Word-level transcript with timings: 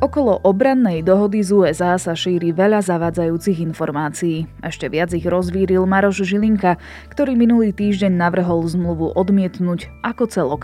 Okolo 0.00 0.40
obrannej 0.48 1.04
dohody 1.04 1.44
z 1.44 1.52
USA 1.52 2.00
sa 2.00 2.16
šíri 2.16 2.56
veľa 2.56 2.80
zavadzajúcich 2.80 3.60
informácií. 3.60 4.48
Ešte 4.64 4.88
viac 4.88 5.12
ich 5.12 5.28
rozvíril 5.28 5.84
Maroš 5.84 6.24
Žilinka, 6.24 6.80
ktorý 7.12 7.36
minulý 7.36 7.76
týždeň 7.76 8.08
navrhol 8.16 8.64
zmluvu 8.64 9.12
odmietnúť 9.12 9.92
ako 10.00 10.24
celok. 10.24 10.62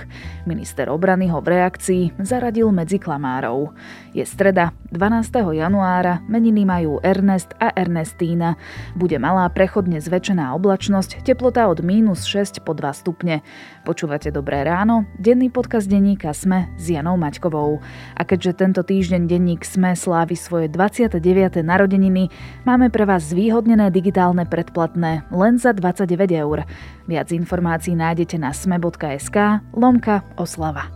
Minister 0.48 0.88
obrany 0.88 1.28
ho 1.28 1.44
v 1.44 1.52
reakcii 1.52 2.16
zaradil 2.24 2.72
medzi 2.72 2.96
klamárov. 2.96 3.76
Je 4.16 4.24
streda, 4.24 4.72
12. 4.88 5.28
januára, 5.52 6.24
meniny 6.24 6.64
majú 6.64 6.96
Ernest 7.04 7.52
a 7.60 7.76
Ernestína. 7.76 8.56
Bude 8.96 9.20
malá 9.20 9.52
prechodne 9.52 10.00
zväčšená 10.00 10.56
oblačnosť, 10.56 11.28
teplota 11.28 11.68
od 11.68 11.84
mínus 11.84 12.24
6 12.24 12.64
po 12.64 12.72
2 12.72 12.88
stupne. 13.04 13.44
Počúvate 13.86 14.34
Dobré 14.34 14.66
ráno, 14.66 15.06
denný 15.14 15.46
podcast 15.46 15.86
denníka 15.86 16.34
Sme 16.34 16.74
s 16.74 16.90
Janou 16.90 17.14
Maťkovou. 17.14 17.78
A 18.18 18.22
keďže 18.26 18.58
tento 18.58 18.82
týždeň 18.82 19.30
denník 19.30 19.62
SME 19.62 19.94
slávi 19.94 20.34
svoje 20.34 20.66
29. 20.66 21.22
narodeniny, 21.62 22.26
máme 22.66 22.90
pre 22.90 23.06
vás 23.06 23.30
zvýhodnené 23.30 23.94
digitálne 23.94 24.42
predplatné 24.42 25.30
len 25.30 25.62
za 25.62 25.70
29 25.70 26.18
eur. 26.34 26.66
Viac 27.06 27.30
informácií 27.30 27.94
nájdete 27.94 28.42
na 28.42 28.50
sme.sk 28.50 29.62
lomka 29.70 30.26
oslava. 30.34 30.90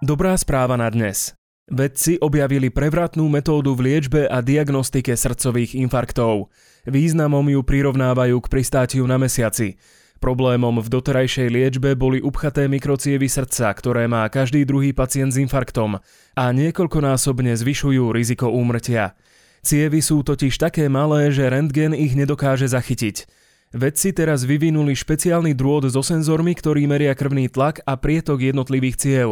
Dobrá 0.00 0.32
správa 0.40 0.80
na 0.80 0.88
dnes. 0.88 1.36
Vedci 1.68 2.16
objavili 2.24 2.72
prevratnú 2.72 3.28
metódu 3.28 3.76
v 3.76 3.92
liečbe 3.92 4.24
a 4.32 4.40
diagnostike 4.40 5.12
srdcových 5.12 5.76
infarktov. 5.76 6.48
Významom 6.88 7.44
ju 7.52 7.60
prirovnávajú 7.60 8.40
k 8.40 8.48
pristátiu 8.48 9.04
na 9.04 9.20
mesiaci. 9.20 9.76
Problémom 10.22 10.80
v 10.80 10.88
doterajšej 10.88 11.48
liečbe 11.52 11.92
boli 11.98 12.22
upchaté 12.22 12.70
mikrocievy 12.70 13.28
srdca, 13.28 13.70
ktoré 13.74 14.08
má 14.08 14.24
každý 14.30 14.64
druhý 14.64 14.96
pacient 14.96 15.34
s 15.34 15.40
infarktom 15.42 16.00
a 16.34 16.44
niekoľkonásobne 16.50 17.52
zvyšujú 17.52 18.08
riziko 18.14 18.48
úmrtia. 18.48 19.18
Cievy 19.64 20.04
sú 20.04 20.20
totiž 20.20 20.60
také 20.60 20.92
malé, 20.92 21.32
že 21.32 21.48
rentgen 21.48 21.96
ich 21.96 22.12
nedokáže 22.12 22.68
zachytiť. 22.68 23.24
Vedci 23.74 24.14
teraz 24.14 24.46
vyvinuli 24.46 24.94
špeciálny 24.94 25.56
drôt 25.56 25.82
so 25.88 26.04
senzormi, 26.04 26.54
ktorý 26.54 26.86
meria 26.86 27.16
krvný 27.16 27.50
tlak 27.50 27.82
a 27.82 27.96
prietok 27.96 28.44
jednotlivých 28.44 28.96
ciev. 29.00 29.28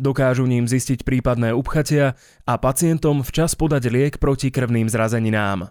Dokážu 0.00 0.48
ním 0.48 0.64
zistiť 0.70 1.04
prípadné 1.04 1.52
upchatia 1.52 2.16
a 2.48 2.54
pacientom 2.56 3.20
včas 3.20 3.52
podať 3.52 3.92
liek 3.92 4.14
proti 4.16 4.48
krvným 4.48 4.88
zrazeninám. 4.88 5.68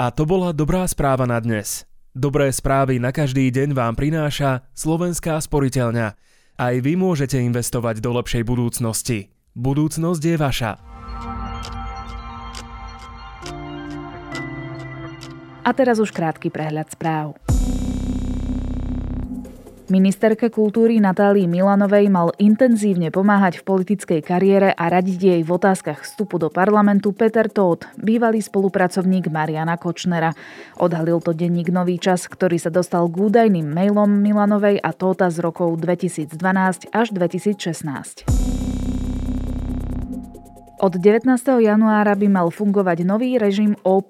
A 0.00 0.04
to 0.08 0.24
bola 0.24 0.56
dobrá 0.56 0.88
správa 0.88 1.28
na 1.28 1.36
dnes. 1.36 1.89
Dobré 2.10 2.50
správy 2.50 2.98
na 2.98 3.14
každý 3.14 3.54
deň 3.54 3.70
vám 3.70 3.94
prináša 3.94 4.66
Slovenská 4.74 5.38
sporiteľňa. 5.38 6.18
Aj 6.58 6.74
vy 6.82 6.98
môžete 6.98 7.38
investovať 7.38 8.02
do 8.02 8.10
lepšej 8.18 8.42
budúcnosti. 8.42 9.30
Budúcnosť 9.54 10.18
je 10.18 10.34
vaša. 10.34 10.72
A 15.62 15.70
teraz 15.70 16.02
už 16.02 16.10
krátky 16.10 16.50
prehľad 16.50 16.90
správ. 16.90 17.38
Ministerke 19.90 20.54
kultúry 20.54 21.02
Natálii 21.02 21.50
Milanovej 21.50 22.06
mal 22.14 22.30
intenzívne 22.38 23.10
pomáhať 23.10 23.58
v 23.58 23.66
politickej 23.66 24.22
kariére 24.22 24.70
a 24.70 24.86
radiť 24.86 25.18
jej 25.18 25.42
v 25.42 25.50
otázkach 25.50 26.06
vstupu 26.06 26.38
do 26.38 26.46
parlamentu 26.46 27.10
Peter 27.10 27.50
Todt, 27.50 27.90
bývalý 27.98 28.38
spolupracovník 28.38 29.26
Mariana 29.34 29.74
Kočnera. 29.74 30.30
Odhalil 30.78 31.18
to 31.18 31.34
denník 31.34 31.74
Nový 31.74 31.98
čas, 31.98 32.30
ktorý 32.30 32.62
sa 32.62 32.70
dostal 32.70 33.10
k 33.10 33.18
údajným 33.18 33.66
mailom 33.66 34.06
Milanovej 34.06 34.78
a 34.78 34.94
Tóta 34.94 35.26
z 35.26 35.42
rokov 35.42 35.82
2012 35.82 36.38
až 36.94 37.06
2016. 37.10 38.79
Od 40.80 40.96
19. 40.96 41.28
januára 41.60 42.16
by 42.16 42.24
mal 42.32 42.48
fungovať 42.48 43.04
nový 43.04 43.36
režim 43.36 43.76
OP+, 43.84 44.08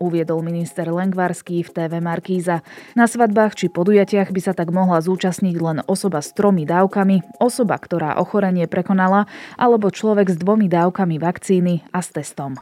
uviedol 0.00 0.40
minister 0.40 0.88
Lengvarský 0.88 1.60
v 1.60 1.68
TV 1.68 2.00
Markíza. 2.00 2.64
Na 2.96 3.04
svadbách 3.04 3.52
či 3.52 3.68
podujatiach 3.68 4.32
by 4.32 4.40
sa 4.40 4.56
tak 4.56 4.72
mohla 4.72 5.04
zúčastniť 5.04 5.56
len 5.60 5.84
osoba 5.84 6.24
s 6.24 6.32
tromi 6.32 6.64
dávkami, 6.64 7.36
osoba, 7.36 7.76
ktorá 7.76 8.16
ochorenie 8.16 8.64
prekonala, 8.64 9.28
alebo 9.60 9.92
človek 9.92 10.32
s 10.32 10.40
dvomi 10.40 10.72
dávkami 10.72 11.20
vakcíny 11.20 11.84
a 11.92 12.00
s 12.00 12.08
testom. 12.16 12.56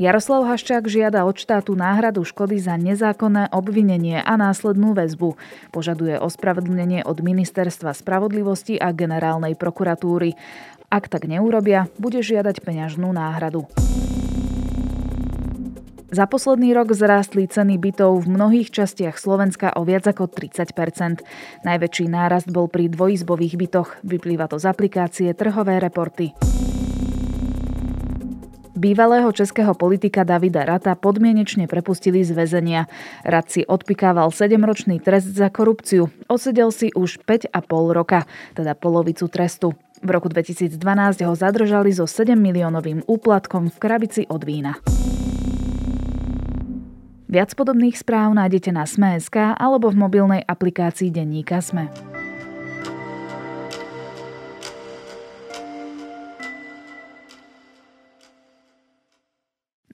Jaroslav 0.00 0.48
Haščák 0.48 0.88
žiada 0.88 1.28
od 1.28 1.36
štátu 1.36 1.76
náhradu 1.76 2.24
škody 2.24 2.56
za 2.56 2.80
nezákonné 2.80 3.52
obvinenie 3.52 4.24
a 4.24 4.32
následnú 4.40 4.96
väzbu. 4.96 5.36
Požaduje 5.76 6.16
ospravedlnenie 6.16 7.04
od 7.04 7.20
Ministerstva 7.20 7.92
spravodlivosti 7.92 8.80
a 8.80 8.96
generálnej 8.96 9.60
prokuratúry. 9.60 10.32
Ak 10.90 11.06
tak 11.06 11.30
neurobia, 11.30 11.86
bude 12.02 12.18
žiadať 12.18 12.66
peňažnú 12.66 13.14
náhradu. 13.14 13.70
Za 16.10 16.26
posledný 16.26 16.74
rok 16.74 16.90
zrástli 16.90 17.46
ceny 17.46 17.78
bytov 17.78 18.26
v 18.26 18.34
mnohých 18.34 18.74
častiach 18.74 19.14
Slovenska 19.14 19.70
o 19.78 19.86
viac 19.86 20.10
ako 20.10 20.26
30% 20.26 21.22
Najväčší 21.62 22.10
nárast 22.10 22.50
bol 22.50 22.66
pri 22.66 22.90
dvojizbových 22.90 23.54
bytoch. 23.54 24.02
Vyplýva 24.02 24.50
to 24.50 24.58
z 24.58 24.66
aplikácie 24.66 25.30
Trhové 25.30 25.78
reporty. 25.78 26.34
Bývalého 28.74 29.30
českého 29.30 29.76
politika 29.78 30.26
Davida 30.26 30.66
Rata 30.66 30.98
podmienečne 30.98 31.70
prepustili 31.70 32.26
z 32.26 32.34
väzenia. 32.34 32.90
Rad 33.22 33.46
si 33.46 33.62
odpikával 33.62 34.34
7-ročný 34.34 34.98
trest 34.98 35.30
za 35.30 35.52
korupciu. 35.52 36.10
Odsedel 36.26 36.74
si 36.74 36.90
už 36.90 37.22
5,5 37.22 37.54
roka, 37.94 38.26
teda 38.58 38.74
polovicu 38.74 39.30
trestu. 39.30 39.78
V 40.00 40.08
roku 40.08 40.32
2012 40.32 40.80
ho 41.28 41.34
zadržali 41.36 41.92
so 41.92 42.08
7 42.08 42.32
miliónovým 42.32 43.04
úplatkom 43.04 43.68
v 43.68 43.76
krabici 43.76 44.22
od 44.32 44.40
vína. 44.48 44.80
Viac 47.30 47.54
podobných 47.54 47.94
správ 47.94 48.34
nájdete 48.34 48.74
na 48.74 48.88
Sme.sk 48.88 49.54
alebo 49.54 49.92
v 49.92 50.00
mobilnej 50.00 50.42
aplikácii 50.42 51.12
denníka 51.14 51.62
Sme. 51.62 52.09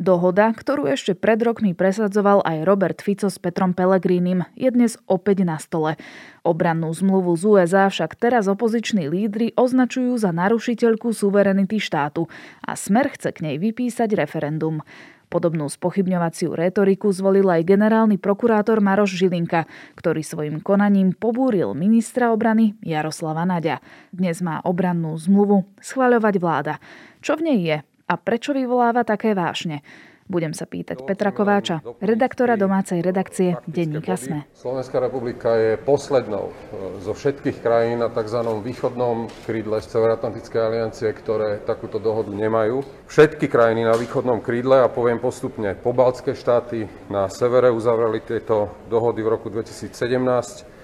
Dohoda, 0.06 0.54
ktorú 0.54 0.86
ešte 0.86 1.18
pred 1.18 1.34
rokmi 1.42 1.74
presadzoval 1.74 2.38
aj 2.46 2.62
Robert 2.62 3.02
Fico 3.02 3.26
s 3.26 3.42
Petrom 3.42 3.74
Pellegrínim, 3.74 4.46
je 4.54 4.70
dnes 4.70 4.94
opäť 5.10 5.42
na 5.42 5.58
stole. 5.58 5.98
Obrannú 6.46 6.94
zmluvu 6.94 7.34
z 7.34 7.42
USA 7.42 7.90
však 7.90 8.14
teraz 8.14 8.46
opoziční 8.46 9.10
lídry 9.10 9.50
označujú 9.58 10.14
za 10.14 10.30
narušiteľku 10.30 11.10
suverenity 11.10 11.82
štátu 11.82 12.30
a 12.62 12.78
smer 12.78 13.10
chce 13.18 13.34
k 13.34 13.50
nej 13.50 13.56
vypísať 13.58 14.14
referendum. 14.14 14.86
Podobnú 15.26 15.66
spochybňovaciu 15.66 16.54
rétoriku 16.54 17.10
zvolil 17.10 17.50
aj 17.50 17.66
generálny 17.66 18.14
prokurátor 18.22 18.78
Maroš 18.78 19.18
Žilinka, 19.18 19.66
ktorý 19.98 20.22
svojim 20.22 20.62
konaním 20.62 21.18
pobúril 21.18 21.74
ministra 21.74 22.30
obrany 22.30 22.78
Jaroslava 22.78 23.42
Naďa. 23.42 23.82
Dnes 24.14 24.38
má 24.38 24.62
obrannú 24.62 25.18
zmluvu 25.18 25.66
schvaľovať 25.82 26.34
vláda. 26.38 26.78
Čo 27.26 27.42
v 27.42 27.50
nej 27.50 27.58
je? 27.66 27.95
A 28.06 28.14
prečo 28.14 28.54
vyvoláva 28.54 29.02
také 29.02 29.34
vášne? 29.34 29.82
Budem 30.26 30.50
sa 30.50 30.66
pýtať 30.66 31.06
Petra 31.06 31.30
Kováča, 31.30 31.86
redaktora 32.02 32.58
domácej 32.58 32.98
redakcie 32.98 33.62
Denníka 33.70 34.18
Sme. 34.18 34.42
Slovenská 34.58 34.98
republika 34.98 35.54
je 35.54 35.78
poslednou 35.78 36.50
e, 36.50 36.52
zo 36.98 37.14
všetkých 37.14 37.62
krajín 37.62 38.02
na 38.02 38.10
tzv. 38.10 38.42
východnom 38.58 39.30
krídle 39.46 39.78
Severoatlantickej 39.78 40.58
aliancie, 40.58 41.14
ktoré 41.14 41.62
takúto 41.62 42.02
dohodu 42.02 42.34
nemajú. 42.34 42.82
Všetky 43.06 43.46
krajiny 43.46 43.86
na 43.86 43.94
východnom 43.94 44.42
krídle, 44.42 44.82
a 44.82 44.90
poviem 44.90 45.22
postupne, 45.22 45.78
pobaltské 45.78 46.34
štáty 46.34 46.90
na 47.06 47.30
severe 47.30 47.70
uzavreli 47.70 48.18
tieto 48.26 48.74
dohody 48.90 49.22
v 49.22 49.30
roku 49.30 49.46
2017, 49.46 49.94
e, 49.94 50.75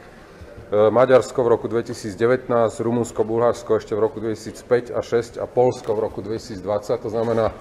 Maďarsko 0.73 1.45
v 1.45 1.49
roku 1.53 1.69
2019, 1.69 2.49
Rumunsko, 2.81 3.29
Bulharsko 3.29 3.77
ešte 3.77 3.93
v 3.93 4.09
roku 4.09 4.25
2005 4.25 4.97
a 4.97 5.05
6 5.05 5.37
a 5.37 5.45
Polsko 5.45 5.93
v 5.93 6.09
roku 6.09 6.25
2020. 6.25 6.65
To 6.97 7.11
znamená, 7.13 7.53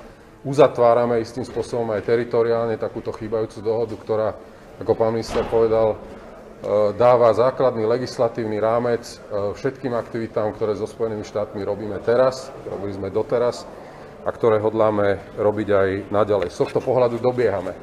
uzatvárame 0.48 1.20
istým 1.20 1.44
spôsobom 1.44 1.92
aj 1.92 2.08
teritoriálne 2.08 2.80
takúto 2.80 3.12
chýbajúcu 3.12 3.60
dohodu, 3.60 3.96
ktorá, 4.00 4.28
ako 4.80 4.92
pán 4.96 5.12
minister 5.12 5.44
povedal, 5.52 5.92
e, 5.92 5.98
dáva 6.96 7.36
základný 7.36 7.84
legislatívny 7.84 8.64
rámec 8.64 9.04
e, 9.04 9.60
všetkým 9.60 9.92
aktivitám, 9.92 10.56
ktoré 10.56 10.80
so 10.80 10.88
Spojenými 10.88 11.28
štátmi 11.28 11.68
robíme 11.68 12.00
teraz, 12.08 12.48
robili 12.64 12.96
sme 12.96 13.12
doteraz 13.12 13.68
a 14.24 14.32
ktoré 14.32 14.64
hodláme 14.64 15.20
robiť 15.36 15.68
aj 15.68 15.90
naďalej. 16.16 16.48
Z 16.48 16.64
tohto 16.64 16.80
pohľadu 16.80 17.20
dobiehame. 17.20 17.76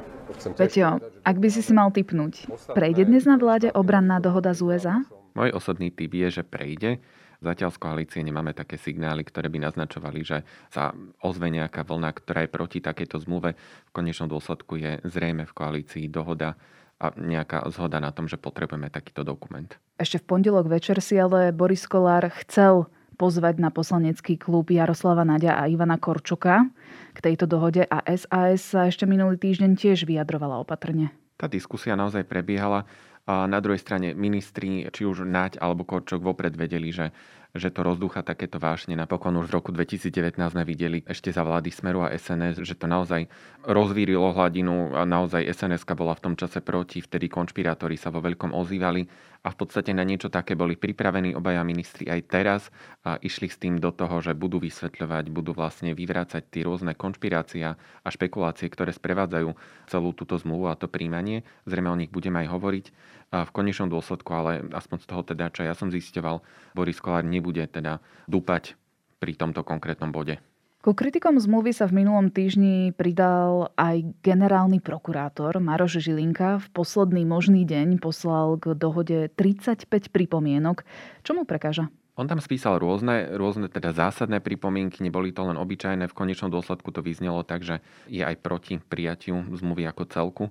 Peťo, 0.57 0.97
ak 1.21 1.37
by 1.37 1.47
si 1.53 1.61
si 1.61 1.69
mal 1.69 1.93
typnúť, 1.93 2.49
prejde 2.73 3.05
dnes 3.05 3.29
na 3.29 3.37
vláde 3.37 3.69
obranná 3.77 4.17
dohoda 4.17 4.57
z 4.57 4.61
USA? 4.65 4.97
Môj 5.33 5.53
osobný 5.53 5.93
typ 5.93 6.11
je, 6.13 6.41
že 6.41 6.43
prejde. 6.45 7.01
Zatiaľ 7.39 7.71
z 7.71 7.79
koalície 7.79 8.19
nemáme 8.19 8.51
také 8.51 8.75
signály, 8.75 9.23
ktoré 9.23 9.47
by 9.47 9.63
naznačovali, 9.63 10.19
že 10.27 10.43
sa 10.67 10.91
ozve 11.23 11.47
nejaká 11.47 11.87
vlna, 11.87 12.11
ktorá 12.11 12.43
je 12.43 12.51
proti 12.51 12.79
takejto 12.83 13.23
zmluve. 13.23 13.55
V 13.87 13.91
konečnom 13.95 14.27
dôsledku 14.27 14.75
je 14.75 14.99
zrejme 15.07 15.47
v 15.47 15.55
koalícii 15.55 16.11
dohoda 16.11 16.59
a 16.99 17.15
nejaká 17.15 17.63
zhoda 17.71 18.03
na 18.03 18.11
tom, 18.11 18.27
že 18.27 18.35
potrebujeme 18.35 18.91
takýto 18.91 19.23
dokument. 19.23 19.71
Ešte 19.95 20.19
v 20.19 20.35
pondelok 20.35 20.67
večer 20.67 20.99
si 20.99 21.15
ale 21.15 21.55
Boris 21.55 21.87
Kolár 21.87 22.27
chcel 22.43 22.91
pozvať 23.15 23.59
na 23.59 23.71
poslanecký 23.71 24.35
klub 24.35 24.71
Jaroslava 24.71 25.23
Nadia 25.23 25.55
a 25.59 25.67
Ivana 25.67 25.95
Korčoka 25.95 26.67
k 27.15 27.19
tejto 27.19 27.47
dohode 27.47 27.87
a 27.87 28.03
SAS 28.15 28.75
sa 28.75 28.87
ešte 28.87 29.07
minulý 29.07 29.39
týždeň 29.39 29.75
tiež 29.75 30.07
vyjadrovala 30.07 30.59
opatrne. 30.59 31.11
Tá 31.39 31.47
diskusia 31.47 31.95
naozaj 31.95 32.27
prebiehala. 32.27 32.83
A 33.29 33.45
na 33.45 33.61
druhej 33.61 33.77
strane 33.77 34.17
ministri, 34.17 34.89
či 34.89 35.05
už 35.05 35.21
Naď 35.21 35.61
alebo 35.61 35.85
Korčok 35.85 36.25
vopred 36.25 36.57
vedeli, 36.57 36.89
že 36.89 37.13
že 37.57 37.73
to 37.73 37.81
rozdúcha 37.81 38.21
takéto 38.21 38.61
vášne. 38.61 38.93
Napokon 38.93 39.33
už 39.41 39.49
v 39.49 39.55
roku 39.57 39.69
2019 39.73 40.37
sme 40.37 40.61
videli 40.61 41.01
ešte 41.01 41.33
za 41.33 41.41
vlády 41.41 41.73
Smeru 41.73 42.05
a 42.05 42.13
SNS, 42.13 42.61
že 42.61 42.77
to 42.77 42.85
naozaj 42.85 43.25
rozvírilo 43.65 44.29
hladinu 44.37 44.93
a 44.93 45.01
naozaj 45.01 45.49
sns 45.49 45.81
bola 45.97 46.13
v 46.13 46.29
tom 46.29 46.33
čase 46.37 46.61
proti, 46.61 47.01
vtedy 47.01 47.25
konšpirátori 47.25 47.97
sa 47.97 48.13
vo 48.13 48.21
veľkom 48.21 48.53
ozývali 48.53 49.01
a 49.39 49.47
v 49.51 49.55
podstate 49.55 49.95
na 49.95 50.03
niečo 50.03 50.27
také 50.27 50.59
boli 50.59 50.75
pripravení 50.75 51.31
obaja 51.31 51.63
ministri 51.63 52.07
aj 52.11 52.21
teraz 52.27 52.61
a 53.07 53.15
išli 53.23 53.47
s 53.47 53.55
tým 53.55 53.79
do 53.79 53.95
toho, 53.95 54.19
že 54.19 54.35
budú 54.35 54.59
vysvetľovať, 54.59 55.31
budú 55.31 55.55
vlastne 55.55 55.95
vyvrácať 55.95 56.43
tie 56.51 56.67
rôzne 56.67 56.91
konšpirácie 56.91 57.63
a 57.79 58.07
špekulácie, 58.11 58.67
ktoré 58.67 58.91
sprevádzajú 58.91 59.55
celú 59.87 60.11
túto 60.11 60.35
zmluvu 60.35 60.67
a 60.67 60.75
to 60.75 60.91
príjmanie. 60.91 61.47
Zrejme 61.63 61.87
o 61.87 61.99
nich 61.99 62.11
budeme 62.11 62.43
aj 62.43 62.51
hovoriť 62.51 62.85
a 63.29 63.45
v 63.45 63.53
konečnom 63.53 63.87
dôsledku, 63.87 64.29
ale 64.33 64.65
aspoň 64.73 64.97
z 65.05 65.07
toho 65.07 65.21
teda, 65.21 65.53
čo 65.53 65.61
ja 65.61 65.77
som 65.77 65.93
zisťoval, 65.93 66.41
Boris 66.73 66.97
Kolár 66.97 67.23
nebude 67.23 67.61
teda 67.69 68.01
dúpať 68.25 68.73
pri 69.21 69.37
tomto 69.37 69.61
konkrétnom 69.61 70.09
bode. 70.09 70.41
Ku 70.79 70.95
kritikom 70.95 71.35
zmluvy 71.35 71.75
sa 71.75 71.91
v 71.91 71.99
minulom 71.99 72.31
týždni 72.31 72.95
pridal 72.95 73.75
aj 73.75 74.15
generálny 74.23 74.79
prokurátor 74.79 75.59
Maroš 75.59 75.99
Žilinka. 75.99 76.63
V 76.63 76.67
posledný 76.71 77.27
možný 77.27 77.67
deň 77.67 77.99
poslal 77.99 78.55
k 78.55 78.79
dohode 78.79 79.27
35 79.35 79.91
pripomienok. 80.07 80.87
Čo 81.27 81.35
mu 81.35 81.43
prekáža? 81.43 81.91
On 82.15 82.31
tam 82.31 82.39
spísal 82.39 82.79
rôzne, 82.79 83.27
rôzne 83.35 83.67
teda 83.67 83.91
zásadné 83.91 84.39
pripomienky, 84.39 85.03
neboli 85.03 85.35
to 85.35 85.43
len 85.51 85.59
obyčajné, 85.59 86.07
v 86.07 86.15
konečnom 86.15 86.47
dôsledku 86.47 86.95
to 86.95 87.03
vyznelo 87.03 87.43
tak, 87.43 87.67
že 87.67 87.83
je 88.07 88.23
aj 88.23 88.39
proti 88.39 88.79
prijatiu 88.79 89.51
zmluvy 89.51 89.83
ako 89.83 90.03
celku 90.07 90.45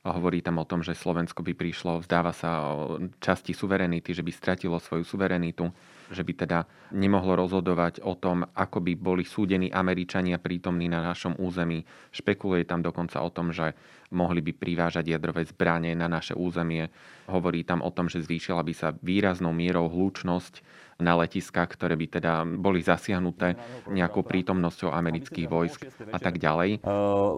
a 0.00 0.16
hovorí 0.16 0.40
tam 0.40 0.60
o 0.60 0.68
tom, 0.68 0.80
že 0.80 0.96
Slovensko 0.96 1.44
by 1.44 1.52
prišlo, 1.52 2.00
vzdáva 2.00 2.32
sa 2.32 2.72
časti 3.20 3.52
suverenity, 3.52 4.16
že 4.16 4.24
by 4.24 4.32
stratilo 4.32 4.80
svoju 4.80 5.04
suverenitu, 5.04 5.68
že 6.10 6.26
by 6.26 6.32
teda 6.34 6.58
nemohlo 6.92 7.38
rozhodovať 7.38 8.02
o 8.02 8.18
tom, 8.18 8.42
ako 8.42 8.82
by 8.82 8.92
boli 8.98 9.22
súdení 9.22 9.70
Američania 9.70 10.42
prítomní 10.42 10.90
na 10.90 11.00
našom 11.00 11.38
území. 11.38 11.86
Špekuluje 12.10 12.66
tam 12.66 12.82
dokonca 12.82 13.22
o 13.22 13.30
tom, 13.30 13.54
že 13.54 13.72
mohli 14.10 14.42
by 14.42 14.52
privážať 14.58 15.06
jadrové 15.06 15.46
zbranie 15.46 15.94
na 15.94 16.10
naše 16.10 16.34
územie. 16.34 16.90
Hovorí 17.30 17.62
tam 17.62 17.80
o 17.86 17.94
tom, 17.94 18.10
že 18.10 18.26
zvýšila 18.26 18.66
by 18.66 18.74
sa 18.74 18.90
výraznou 18.90 19.54
mierou 19.54 19.86
hlučnosť 19.86 20.60
na 21.00 21.16
letiskách, 21.20 21.68
ktoré 21.74 21.96
by 21.96 22.06
teda 22.20 22.32
boli 22.46 22.84
zasiahnuté 22.84 23.56
nejakou 23.90 24.22
prítomnosťou 24.24 24.92
amerických 24.92 25.46
vojsk 25.48 25.80
a 26.12 26.18
tak 26.20 26.38
ďalej. 26.38 26.84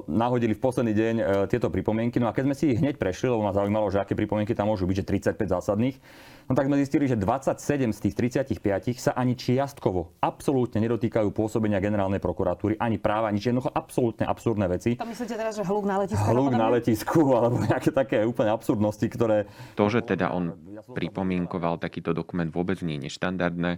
Nahodili 0.06 0.54
v 0.54 0.60
posledný 0.60 0.92
deň 0.92 1.14
e, 1.18 1.24
tieto 1.48 1.70
pripomienky, 1.72 2.18
no 2.18 2.28
a 2.28 2.34
keď 2.34 2.44
sme 2.50 2.56
si 2.58 2.64
ich 2.74 2.78
hneď 2.78 2.98
prešli, 2.98 3.30
lebo 3.30 3.46
ma 3.46 3.54
zaujímalo, 3.54 3.88
že 3.88 4.02
aké 4.02 4.12
pripomienky 4.18 4.52
tam 4.52 4.68
môžu 4.68 4.84
byť, 4.84 4.96
že 5.02 5.34
35 5.34 5.54
zásadných, 5.58 5.96
no 6.46 6.52
tak 6.52 6.66
sme 6.68 6.76
zistili, 6.78 7.06
že 7.06 7.16
27 7.16 7.94
z 7.94 7.98
tých 7.98 8.14
35 8.58 8.98
sa 8.98 9.12
ani 9.14 9.38
čiastkovo 9.38 10.18
absolútne 10.20 10.82
nedotýkajú 10.82 11.30
pôsobenia 11.32 11.78
generálnej 11.78 12.18
prokuratúry, 12.18 12.76
ani 12.78 12.98
práva, 12.98 13.30
nič 13.30 13.48
jednoducho 13.48 13.70
absolútne 13.72 14.26
absurdné 14.26 14.66
veci. 14.68 14.90
To 14.98 15.06
myslíte 15.08 15.34
teraz, 15.38 15.56
že 15.56 15.64
hluk 15.64 15.86
na 15.86 16.02
letisku? 16.02 16.26
Hluk 16.28 16.52
na 16.54 16.68
letisku, 16.68 17.20
alebo 17.38 17.56
nejaké 17.62 17.90
také 17.94 18.18
úplne 18.26 18.50
absurdnosti, 18.52 19.06
ktoré... 19.06 19.46
To, 19.78 19.86
že 19.88 20.02
teda 20.02 20.34
on 20.34 20.54
pripomienkoval 20.82 21.78
takýto 21.78 22.10
dokument 22.12 22.50
vôbec 22.50 22.78
nie 22.82 22.98
je 22.98 23.08
neštandardné. 23.52 23.72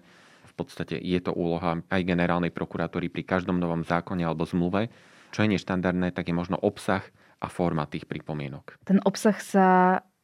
V 0.44 0.54
podstate 0.54 0.94
je 1.02 1.18
to 1.18 1.34
úloha 1.34 1.82
aj 1.90 2.00
generálnej 2.06 2.54
prokuratúry 2.54 3.10
pri 3.10 3.26
každom 3.26 3.58
novom 3.58 3.82
zákone 3.82 4.22
alebo 4.22 4.46
zmluve. 4.46 4.86
Čo 5.34 5.42
je 5.42 5.58
neštandardné, 5.58 6.14
tak 6.14 6.30
je 6.30 6.34
možno 6.34 6.54
obsah 6.62 7.02
a 7.42 7.50
forma 7.50 7.90
tých 7.90 8.06
pripomienok. 8.06 8.78
Ten 8.86 9.02
obsah 9.02 9.34
sa 9.42 9.66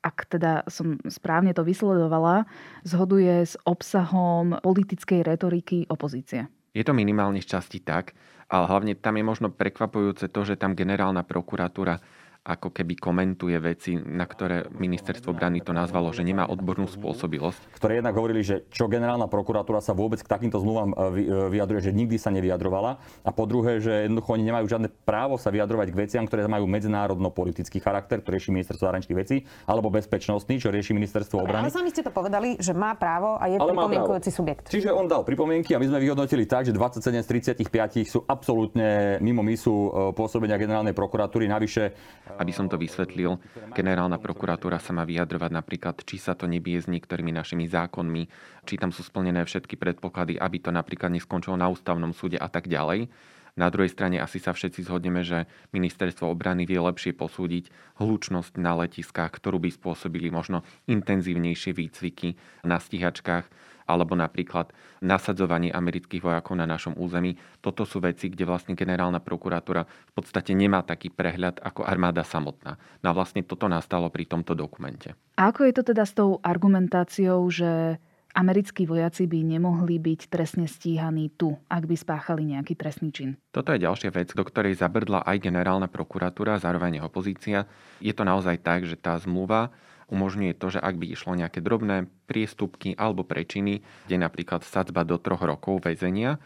ak 0.00 0.32
teda 0.32 0.64
som 0.64 0.96
správne 1.12 1.52
to 1.52 1.60
vysledovala, 1.60 2.48
zhoduje 2.88 3.44
s 3.44 3.60
obsahom 3.68 4.56
politickej 4.64 5.20
retoriky 5.20 5.84
opozície. 5.92 6.48
Je 6.72 6.80
to 6.80 6.96
minimálne 6.96 7.36
z 7.44 7.52
časti 7.52 7.84
tak, 7.84 8.16
ale 8.48 8.64
hlavne 8.64 8.96
tam 8.96 9.20
je 9.20 9.24
možno 9.28 9.52
prekvapujúce 9.52 10.32
to, 10.32 10.40
že 10.48 10.56
tam 10.56 10.72
generálna 10.72 11.20
prokuratúra 11.20 12.00
ako 12.40 12.72
keby 12.72 12.96
komentuje 12.96 13.52
veci, 13.60 14.00
na 14.00 14.24
ktoré 14.24 14.64
ministerstvo 14.72 15.36
obrany 15.36 15.60
to 15.60 15.76
nazvalo, 15.76 16.08
že 16.08 16.24
nemá 16.24 16.48
odbornú 16.48 16.88
spôsobilosť. 16.88 17.76
Ktoré 17.76 18.00
jednak 18.00 18.16
hovorili, 18.16 18.40
že 18.40 18.64
čo 18.72 18.88
generálna 18.88 19.28
prokuratúra 19.28 19.84
sa 19.84 19.92
vôbec 19.92 20.24
k 20.24 20.28
takýmto 20.28 20.56
zmluvám 20.56 20.90
e, 20.90 20.96
e, 20.96 21.04
vyjadruje, 21.52 21.92
že 21.92 21.92
nikdy 21.92 22.16
sa 22.16 22.32
nevyjadrovala. 22.32 22.96
A 23.28 23.30
po 23.30 23.44
druhé, 23.44 23.84
že 23.84 24.08
jednoducho 24.08 24.32
oni 24.32 24.44
nemajú 24.48 24.66
žiadne 24.72 24.88
právo 25.04 25.36
sa 25.36 25.52
vyjadrovať 25.52 25.92
k 25.92 25.96
veciam, 26.00 26.24
ktoré 26.24 26.48
majú 26.48 26.64
medzinárodno-politický 26.64 27.76
charakter, 27.76 28.24
ktorý 28.24 28.40
rieši 28.40 28.56
ministerstvo 28.56 28.88
zahraničných 28.88 29.18
vecí, 29.20 29.36
alebo 29.68 29.92
bezpečnostný, 29.92 30.56
čo 30.64 30.72
rieši 30.72 30.96
ministerstvo 30.96 31.44
obrany. 31.44 31.68
Ale 31.68 31.76
sami 31.76 31.92
ste 31.92 32.00
to 32.00 32.08
povedali, 32.08 32.56
že 32.56 32.72
má 32.72 32.96
právo 32.96 33.36
a 33.36 33.52
je 33.52 33.60
pripomienkujúci 33.60 34.30
subjekt. 34.32 34.72
Čiže 34.72 34.96
on 34.96 35.04
dal 35.04 35.28
pripomienky 35.28 35.76
a 35.76 35.78
my 35.78 35.92
sme 35.92 36.00
vyhodnotili 36.00 36.48
tak, 36.48 36.64
že 36.64 36.72
27 36.72 37.20
z 37.20 37.28
35 37.68 38.08
sú 38.08 38.24
absolútne 38.24 39.20
mimo 39.20 39.44
misu 39.44 39.70
e, 39.70 39.88
pôsobenia 40.16 40.56
generálnej 40.56 40.96
prokuratúry. 40.96 41.44
Navyše 41.44 41.92
aby 42.38 42.52
som 42.54 42.70
to 42.70 42.78
vysvetlil, 42.78 43.40
generálna 43.74 44.20
prokuratúra 44.20 44.78
sa 44.78 44.94
má 44.94 45.02
vyjadrovať 45.02 45.50
napríklad, 45.50 45.96
či 46.04 46.20
sa 46.20 46.38
to 46.38 46.44
nebije 46.46 46.84
s 46.84 46.90
niektorými 46.92 47.34
našimi 47.34 47.66
zákonmi, 47.66 48.22
či 48.68 48.74
tam 48.78 48.94
sú 48.94 49.02
splnené 49.02 49.42
všetky 49.42 49.74
predpoklady, 49.80 50.36
aby 50.36 50.62
to 50.62 50.70
napríklad 50.70 51.10
neskončilo 51.10 51.58
na 51.58 51.66
ústavnom 51.66 52.14
súde 52.14 52.38
a 52.38 52.46
tak 52.46 52.70
ďalej. 52.70 53.10
Na 53.58 53.66
druhej 53.66 53.90
strane 53.90 54.22
asi 54.22 54.38
sa 54.38 54.54
všetci 54.54 54.86
zhodneme, 54.86 55.26
že 55.26 55.50
ministerstvo 55.74 56.30
obrany 56.30 56.64
vie 56.64 56.78
lepšie 56.78 57.12
posúdiť 57.12 57.98
hlučnosť 57.98 58.56
na 58.62 58.78
letiskách, 58.78 59.36
ktorú 59.36 59.58
by 59.58 59.74
spôsobili 59.74 60.30
možno 60.30 60.62
intenzívnejšie 60.86 61.74
výcviky 61.74 62.38
na 62.62 62.78
stíhačkách, 62.78 63.50
alebo 63.90 64.14
napríklad 64.14 64.70
nasadzovanie 65.02 65.74
amerických 65.74 66.22
vojakov 66.22 66.54
na 66.54 66.70
našom 66.70 66.94
území. 66.94 67.34
Toto 67.58 67.82
sú 67.82 67.98
veci, 67.98 68.30
kde 68.30 68.46
vlastne 68.46 68.78
generálna 68.78 69.18
prokuratúra 69.18 69.82
v 69.82 70.12
podstate 70.14 70.54
nemá 70.54 70.86
taký 70.86 71.10
prehľad 71.10 71.58
ako 71.58 71.82
armáda 71.82 72.22
samotná. 72.22 72.78
No 73.02 73.06
a 73.10 73.16
vlastne 73.16 73.42
toto 73.42 73.66
nastalo 73.66 74.06
pri 74.14 74.30
tomto 74.30 74.54
dokumente. 74.54 75.18
A 75.34 75.50
ako 75.50 75.66
je 75.66 75.74
to 75.74 75.82
teda 75.90 76.04
s 76.06 76.14
tou 76.14 76.38
argumentáciou, 76.38 77.42
že 77.50 77.98
americkí 78.34 78.86
vojaci 78.86 79.26
by 79.26 79.42
nemohli 79.42 79.98
byť 79.98 80.30
trestne 80.30 80.70
stíhaní 80.70 81.34
tu, 81.34 81.58
ak 81.66 81.82
by 81.86 81.96
spáchali 81.98 82.54
nejaký 82.54 82.78
trestný 82.78 83.10
čin. 83.10 83.34
Toto 83.50 83.74
je 83.74 83.82
ďalšia 83.82 84.14
vec, 84.14 84.30
do 84.30 84.44
ktorej 84.46 84.78
zabrdla 84.78 85.26
aj 85.26 85.42
generálna 85.42 85.90
prokuratúra, 85.90 86.62
zároveň 86.62 87.02
opozícia. 87.02 87.66
Je 87.98 88.14
to 88.14 88.22
naozaj 88.22 88.62
tak, 88.62 88.86
že 88.86 88.94
tá 88.94 89.18
zmluva 89.18 89.74
umožňuje 90.10 90.58
to, 90.58 90.76
že 90.76 90.80
ak 90.82 90.98
by 90.98 91.06
išlo 91.14 91.38
nejaké 91.38 91.62
drobné 91.62 92.10
priestupky 92.26 92.98
alebo 92.98 93.22
prečiny, 93.22 93.80
kde 94.10 94.16
napríklad 94.18 94.66
sadzba 94.66 95.06
do 95.06 95.16
troch 95.16 95.40
rokov 95.40 95.86
väzenia, 95.86 96.36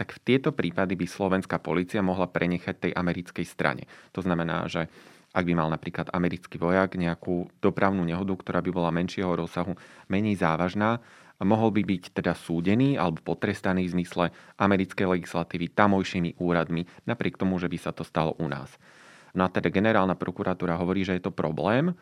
tak 0.00 0.16
v 0.16 0.22
tieto 0.24 0.50
prípady 0.56 0.96
by 0.96 1.04
slovenská 1.04 1.60
policia 1.60 2.00
mohla 2.00 2.24
prenechať 2.24 2.88
tej 2.88 2.92
americkej 2.96 3.44
strane. 3.44 3.84
To 4.16 4.24
znamená, 4.24 4.64
že 4.64 4.88
ak 5.30 5.44
by 5.46 5.52
mal 5.54 5.68
napríklad 5.70 6.10
americký 6.10 6.58
vojak 6.58 6.98
nejakú 6.98 7.52
dopravnú 7.62 8.02
nehodu, 8.02 8.34
ktorá 8.34 8.58
by 8.64 8.70
bola 8.72 8.90
menšieho 8.90 9.30
rozsahu, 9.30 9.78
menej 10.10 10.42
závažná, 10.42 10.98
mohol 11.40 11.70
by 11.70 11.86
byť 11.86 12.02
teda 12.16 12.34
súdený 12.34 12.98
alebo 12.98 13.22
potrestaný 13.22 13.88
v 13.88 13.94
zmysle 14.00 14.24
americkej 14.58 15.06
legislatívy 15.20 15.72
tamojšími 15.72 16.40
úradmi, 16.42 16.84
napriek 17.06 17.38
tomu, 17.38 17.56
že 17.62 17.70
by 17.70 17.78
sa 17.78 17.92
to 17.94 18.02
stalo 18.02 18.34
u 18.42 18.48
nás. 18.50 18.74
No 19.30 19.46
a 19.46 19.52
teda 19.52 19.70
generálna 19.70 20.18
prokuratúra 20.18 20.74
hovorí, 20.74 21.06
že 21.06 21.14
je 21.16 21.22
to 21.22 21.32
problém, 21.32 21.94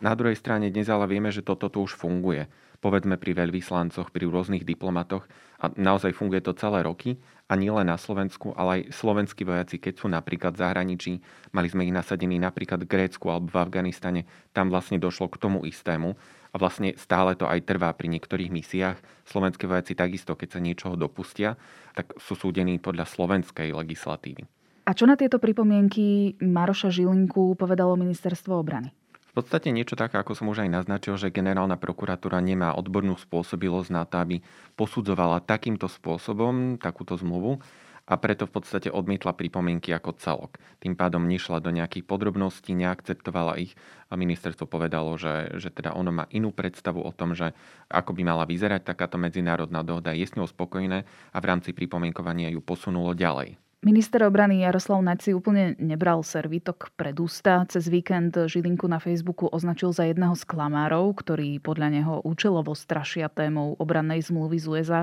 na 0.00 0.12
druhej 0.14 0.38
strane 0.38 0.70
dnes 0.70 0.90
ale 0.90 1.06
vieme, 1.06 1.30
že 1.30 1.44
toto 1.44 1.70
tu 1.70 1.84
už 1.84 1.94
funguje. 1.94 2.46
Povedzme 2.82 3.16
pri 3.16 3.32
veľvyslancoch, 3.32 4.12
pri 4.12 4.28
rôznych 4.28 4.66
diplomatoch 4.66 5.24
a 5.56 5.72
naozaj 5.72 6.12
funguje 6.12 6.44
to 6.44 6.52
celé 6.52 6.84
roky 6.84 7.16
a 7.48 7.56
nie 7.56 7.72
len 7.72 7.88
na 7.88 7.96
Slovensku, 7.96 8.52
ale 8.56 8.84
aj 8.84 8.92
slovenskí 8.92 9.44
vojaci, 9.44 9.80
keď 9.80 10.04
sú 10.04 10.06
napríklad 10.12 10.52
v 10.56 10.62
zahraničí, 10.64 11.12
mali 11.56 11.68
sme 11.72 11.88
ich 11.88 11.96
nasadení 11.96 12.36
napríklad 12.36 12.84
v 12.84 12.90
Grécku 12.92 13.32
alebo 13.32 13.48
v 13.52 13.60
Afganistane, 13.60 14.28
tam 14.52 14.68
vlastne 14.68 15.00
došlo 15.00 15.32
k 15.32 15.40
tomu 15.40 15.64
istému 15.64 16.12
a 16.52 16.56
vlastne 16.60 16.92
stále 17.00 17.36
to 17.36 17.48
aj 17.48 17.64
trvá 17.64 17.92
pri 17.96 18.12
niektorých 18.12 18.52
misiách. 18.52 18.98
Slovenské 19.28 19.64
vojaci 19.64 19.96
takisto, 19.96 20.36
keď 20.36 20.48
sa 20.56 20.60
niečoho 20.60 20.94
dopustia, 20.96 21.56
tak 21.92 22.16
sú 22.20 22.36
súdení 22.36 22.76
podľa 22.80 23.08
slovenskej 23.08 23.72
legislatívy. 23.72 24.44
A 24.84 24.92
čo 24.92 25.08
na 25.08 25.16
tieto 25.16 25.40
pripomienky 25.40 26.36
Maroša 26.44 26.92
Žilinku 26.92 27.56
povedalo 27.56 27.96
ministerstvo 27.96 28.52
obrany? 28.52 28.92
V 29.34 29.42
podstate 29.42 29.74
niečo 29.74 29.98
také, 29.98 30.14
ako 30.14 30.38
som 30.38 30.46
už 30.46 30.62
aj 30.62 30.70
naznačil, 30.70 31.18
že 31.18 31.34
generálna 31.34 31.74
prokuratúra 31.74 32.38
nemá 32.38 32.78
odbornú 32.78 33.18
spôsobilosť 33.18 33.90
na 33.90 34.06
to, 34.06 34.22
aby 34.22 34.36
posudzovala 34.78 35.42
takýmto 35.42 35.90
spôsobom 35.90 36.78
takúto 36.78 37.18
zmluvu 37.18 37.58
a 38.06 38.14
preto 38.14 38.46
v 38.46 38.54
podstate 38.54 38.94
odmietla 38.94 39.34
pripomienky 39.34 39.90
ako 39.90 40.14
celok. 40.22 40.62
Tým 40.78 40.94
pádom 40.94 41.26
nešla 41.26 41.58
do 41.58 41.74
nejakých 41.74 42.06
podrobností, 42.06 42.78
neakceptovala 42.78 43.58
ich 43.58 43.74
a 44.06 44.14
ministerstvo 44.14 44.70
povedalo, 44.70 45.18
že, 45.18 45.50
že 45.58 45.74
teda 45.74 45.98
ono 45.98 46.14
má 46.14 46.30
inú 46.30 46.54
predstavu 46.54 47.02
o 47.02 47.10
tom, 47.10 47.34
že 47.34 47.58
ako 47.90 48.14
by 48.14 48.22
mala 48.22 48.46
vyzerať 48.46 48.86
takáto 48.86 49.18
medzinárodná 49.18 49.82
dohoda, 49.82 50.14
je 50.14 50.30
s 50.30 50.38
ňou 50.38 50.46
spokojné 50.46 51.02
a 51.34 51.38
v 51.42 51.48
rámci 51.50 51.74
pripomienkovania 51.74 52.54
ju 52.54 52.62
posunulo 52.62 53.18
ďalej. 53.18 53.63
Minister 53.84 54.24
obrany 54.24 54.64
Jaroslav 54.64 55.04
Naď 55.04 55.36
úplne 55.36 55.76
nebral 55.76 56.24
servitok 56.24 56.88
pred 56.96 57.12
ústa. 57.20 57.68
Cez 57.68 57.84
víkend 57.92 58.32
Žilinku 58.32 58.88
na 58.88 58.96
Facebooku 58.96 59.44
označil 59.44 59.92
za 59.92 60.08
jedného 60.08 60.32
z 60.32 60.40
klamárov, 60.48 61.12
ktorý 61.20 61.60
podľa 61.60 61.92
neho 61.92 62.14
účelovo 62.24 62.72
strašia 62.72 63.28
témou 63.28 63.76
obrannej 63.76 64.24
zmluvy 64.24 64.56
z 64.56 64.66
USA. 64.72 65.02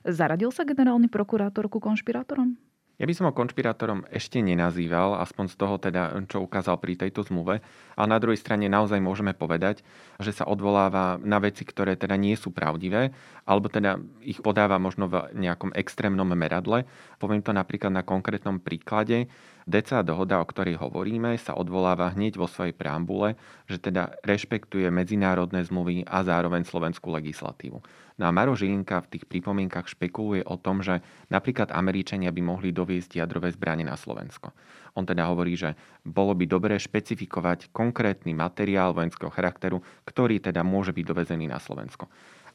Zaradil 0.00 0.48
sa 0.48 0.64
generálny 0.64 1.12
prokurátor 1.12 1.68
ku 1.68 1.76
konšpirátorom? 1.76 2.56
Ja 2.96 3.04
by 3.04 3.12
som 3.12 3.28
ho 3.28 3.36
konšpirátorom 3.36 4.08
ešte 4.08 4.40
nenazýval, 4.40 5.20
aspoň 5.20 5.52
z 5.52 5.56
toho 5.60 5.76
teda, 5.76 6.16
čo 6.32 6.40
ukázal 6.40 6.80
pri 6.80 6.96
tejto 6.96 7.28
zmluve. 7.28 7.60
A 7.92 8.02
na 8.08 8.16
druhej 8.16 8.40
strane 8.40 8.72
naozaj 8.72 9.04
môžeme 9.04 9.36
povedať, 9.36 9.84
že 10.16 10.32
sa 10.32 10.48
odvoláva 10.48 11.20
na 11.20 11.36
veci, 11.36 11.68
ktoré 11.68 12.00
teda 12.00 12.16
nie 12.16 12.32
sú 12.40 12.56
pravdivé, 12.56 13.12
alebo 13.44 13.68
teda 13.68 14.00
ich 14.24 14.40
podáva 14.40 14.80
možno 14.80 15.12
v 15.12 15.28
nejakom 15.36 15.76
extrémnom 15.76 16.24
meradle. 16.32 16.88
Poviem 17.20 17.44
to 17.44 17.52
napríklad 17.52 17.92
na 17.92 18.00
konkrétnom 18.00 18.64
príklade. 18.64 19.28
DCA 19.66 20.06
dohoda, 20.06 20.38
o 20.38 20.46
ktorej 20.46 20.78
hovoríme, 20.78 21.34
sa 21.42 21.58
odvoláva 21.58 22.14
hneď 22.14 22.38
vo 22.38 22.46
svojej 22.46 22.70
preambule, 22.70 23.34
že 23.66 23.82
teda 23.82 24.14
rešpektuje 24.22 24.86
medzinárodné 24.94 25.66
zmluvy 25.66 26.06
a 26.06 26.22
zároveň 26.22 26.62
slovenskú 26.62 27.10
legislatívu. 27.10 27.82
No 28.16 28.24
a 28.24 28.30
Maro 28.30 28.54
Žilinka 28.54 29.02
v 29.02 29.10
tých 29.18 29.24
pripomienkach 29.26 29.90
špekuluje 29.90 30.46
o 30.46 30.54
tom, 30.54 30.86
že 30.86 31.02
napríklad 31.34 31.74
Američania 31.74 32.30
by 32.30 32.42
mohli 32.46 32.70
doviesť 32.70 33.18
jadrové 33.18 33.50
zbranie 33.50 33.82
na 33.82 33.98
Slovensko. 33.98 34.54
On 34.94 35.02
teda 35.02 35.26
hovorí, 35.26 35.58
že 35.58 35.74
bolo 36.06 36.38
by 36.38 36.46
dobré 36.46 36.78
špecifikovať 36.78 37.74
konkrétny 37.74 38.38
materiál 38.38 38.94
vojenského 38.94 39.34
charakteru, 39.34 39.82
ktorý 40.06 40.40
teda 40.40 40.62
môže 40.62 40.94
byť 40.94 41.04
dovezený 41.04 41.50
na 41.50 41.58
Slovensko. 41.58 42.06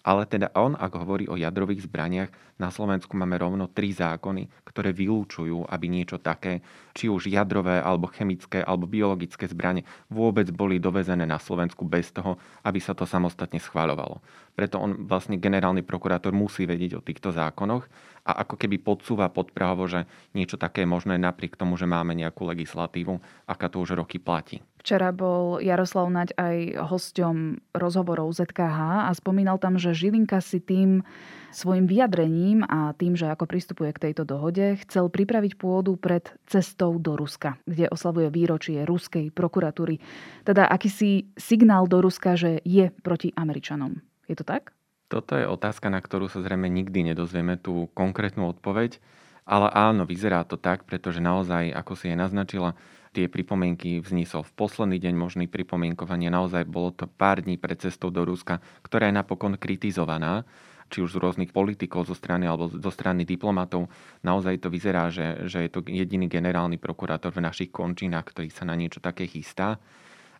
Ale 0.01 0.25
teda 0.25 0.49
on, 0.57 0.73
ak 0.73 0.97
hovorí 0.97 1.29
o 1.29 1.37
jadrových 1.37 1.85
zbraniach, 1.85 2.33
na 2.57 2.69
Slovensku 2.69 3.17
máme 3.17 3.41
rovno 3.41 3.65
tri 3.69 3.89
zákony, 3.89 4.65
ktoré 4.65 4.93
vylúčujú, 4.93 5.65
aby 5.65 5.85
niečo 5.89 6.21
také, 6.21 6.61
či 6.93 7.09
už 7.09 7.29
jadrové, 7.29 7.81
alebo 7.81 8.05
chemické, 8.09 8.61
alebo 8.61 8.85
biologické 8.85 9.49
zbranie 9.49 9.81
vôbec 10.13 10.49
boli 10.53 10.77
dovezené 10.77 11.25
na 11.25 11.41
Slovensku 11.41 11.85
bez 11.85 12.13
toho, 12.13 12.37
aby 12.61 12.77
sa 12.77 12.93
to 12.93 13.09
samostatne 13.09 13.57
schváľovalo. 13.57 14.21
Preto 14.53 14.77
on 14.77 15.09
vlastne 15.09 15.41
generálny 15.41 15.81
prokurátor 15.81 16.33
musí 16.37 16.69
vedieť 16.69 17.01
o 17.01 17.05
týchto 17.05 17.33
zákonoch 17.33 17.89
a 18.25 18.45
ako 18.45 18.57
keby 18.61 18.77
podsúva 18.77 19.29
pod 19.33 19.49
že 19.89 20.05
niečo 20.37 20.61
také 20.61 20.85
je 20.85 20.91
možné 20.93 21.17
napriek 21.17 21.57
tomu, 21.57 21.77
že 21.77 21.89
máme 21.89 22.13
nejakú 22.13 22.45
legislatívu, 22.45 23.17
aká 23.49 23.69
to 23.69 23.81
už 23.81 23.97
roky 23.97 24.21
platí. 24.21 24.61
Včera 24.81 25.13
bol 25.13 25.61
Jaroslav 25.61 26.09
Naď 26.09 26.33
aj 26.41 26.57
hosťom 26.89 27.61
rozhovorov 27.77 28.33
ZKH 28.33 29.05
a 29.05 29.11
spomínal 29.13 29.61
tam, 29.61 29.77
že 29.77 29.93
Žilinka 29.93 30.41
si 30.41 30.57
tým 30.57 31.05
svojim 31.53 31.85
vyjadrením 31.85 32.65
a 32.65 32.97
tým, 32.97 33.13
že 33.13 33.29
ako 33.29 33.45
pristupuje 33.45 33.93
k 33.93 34.09
tejto 34.09 34.25
dohode, 34.25 34.81
chcel 34.81 35.13
pripraviť 35.13 35.53
pôdu 35.61 36.01
pred 36.01 36.33
cestou 36.49 36.97
do 36.97 37.13
Ruska, 37.13 37.61
kde 37.69 37.93
oslavuje 37.93 38.33
výročie 38.33 38.81
ruskej 38.81 39.29
prokuratúry. 39.29 40.01
Teda 40.41 40.65
akýsi 40.65 41.29
signál 41.37 41.85
do 41.85 42.01
Ruska, 42.01 42.33
že 42.33 42.57
je 42.65 42.89
proti 43.05 43.29
Američanom. 43.37 44.01
Je 44.25 44.33
to 44.33 44.41
tak? 44.41 44.73
Toto 45.13 45.37
je 45.37 45.45
otázka, 45.45 45.93
na 45.93 46.01
ktorú 46.01 46.25
sa 46.25 46.41
zrejme 46.41 46.71
nikdy 46.73 47.13
nedozvieme 47.13 47.61
tú 47.61 47.85
konkrétnu 47.93 48.49
odpoveď. 48.49 48.97
Ale 49.45 49.67
áno, 49.73 50.07
vyzerá 50.07 50.47
to 50.47 50.55
tak, 50.55 50.87
pretože 50.87 51.19
naozaj, 51.19 51.69
ako 51.75 51.93
si 51.99 52.13
je 52.13 52.15
naznačila, 52.15 52.79
Tie 53.11 53.27
pripomienky 53.27 53.99
vzniesol 53.99 54.47
v 54.47 54.55
posledný 54.55 54.95
deň 54.95 55.13
možný 55.19 55.45
pripomienkovania. 55.51 56.31
Naozaj 56.31 56.63
bolo 56.63 56.95
to 56.95 57.11
pár 57.11 57.43
dní 57.43 57.59
pred 57.59 57.75
cestou 57.75 58.07
do 58.07 58.23
Ruska, 58.23 58.63
ktorá 58.87 59.11
je 59.11 59.19
napokon 59.19 59.59
kritizovaná 59.59 60.47
či 60.91 60.99
už 60.99 61.15
z 61.15 61.21
rôznych 61.23 61.51
politikov 61.55 62.03
zo 62.07 62.15
strany 62.15 62.47
alebo 62.47 62.67
zo 62.67 62.91
strany 62.91 63.23
diplomatov. 63.23 63.87
Naozaj 64.27 64.63
to 64.63 64.67
vyzerá, 64.67 65.07
že, 65.07 65.47
že 65.47 65.63
je 65.63 65.71
to 65.71 65.79
jediný 65.87 66.27
generálny 66.27 66.75
prokurátor 66.75 67.31
v 67.31 67.47
našich 67.47 67.71
končinách, 67.71 68.35
ktorý 68.35 68.51
sa 68.51 68.67
na 68.67 68.75
niečo 68.75 68.99
také 68.99 69.23
chystá 69.27 69.79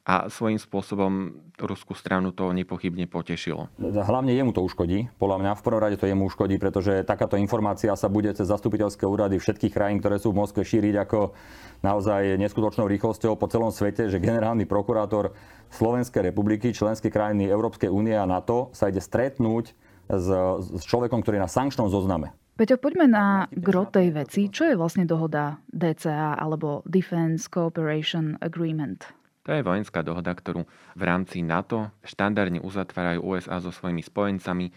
a 0.02 0.34
svojím 0.34 0.58
spôsobom 0.58 1.38
ruskú 1.62 1.94
stranu 1.94 2.34
to 2.34 2.50
nepochybne 2.58 3.06
potešilo. 3.06 3.70
Hlavne 3.78 4.34
jemu 4.34 4.50
to 4.50 4.66
uškodí. 4.66 5.14
Podľa 5.22 5.38
mňa 5.38 5.52
v 5.54 5.62
prvom 5.62 5.82
rade 5.82 5.98
to 6.02 6.10
jemu 6.10 6.26
uškodí, 6.26 6.58
pretože 6.58 7.06
takáto 7.06 7.38
informácia 7.38 7.94
sa 7.94 8.10
bude 8.10 8.34
cez 8.34 8.50
zastupiteľské 8.50 9.06
úrady 9.06 9.38
všetkých 9.38 9.70
krajín, 9.70 10.02
ktoré 10.02 10.18
sú 10.18 10.34
v 10.34 10.42
Moskve, 10.42 10.66
šíriť 10.66 10.96
ako 11.06 11.38
naozaj 11.86 12.42
neskutočnou 12.42 12.90
rýchlosťou 12.90 13.38
po 13.38 13.46
celom 13.46 13.70
svete, 13.70 14.10
že 14.10 14.18
generálny 14.18 14.66
prokurátor 14.66 15.38
Slovenskej 15.70 16.34
republiky, 16.34 16.74
členské 16.74 17.14
krajiny 17.14 17.46
Európskej 17.46 17.94
únie 17.94 18.18
a 18.18 18.26
NATO 18.26 18.74
sa 18.74 18.90
ide 18.90 19.00
stretnúť 19.00 19.78
s, 20.10 20.28
s 20.60 20.84
človekom, 20.90 21.22
ktorý 21.22 21.38
je 21.38 21.46
na 21.46 21.52
sankčnom 21.52 21.94
zozname. 21.94 22.34
Peťo, 22.58 22.82
poďme 22.82 23.06
na 23.08 23.26
gro 23.54 23.88
tej 23.88 24.12
veci. 24.12 24.52
Čo 24.52 24.70
je 24.70 24.76
vlastne 24.76 25.08
dohoda 25.08 25.62
DCA 25.72 26.36
alebo 26.36 26.84
Defense 26.90 27.48
Cooperation 27.48 28.38
Agreement? 28.44 29.21
To 29.42 29.50
je 29.50 29.66
vojenská 29.66 30.06
dohoda, 30.06 30.38
ktorú 30.38 30.70
v 30.94 31.04
rámci 31.04 31.42
NATO 31.42 31.90
štandardne 32.06 32.62
uzatvárajú 32.62 33.26
USA 33.26 33.58
so 33.58 33.74
svojimi 33.74 34.06
spojencami. 34.06 34.70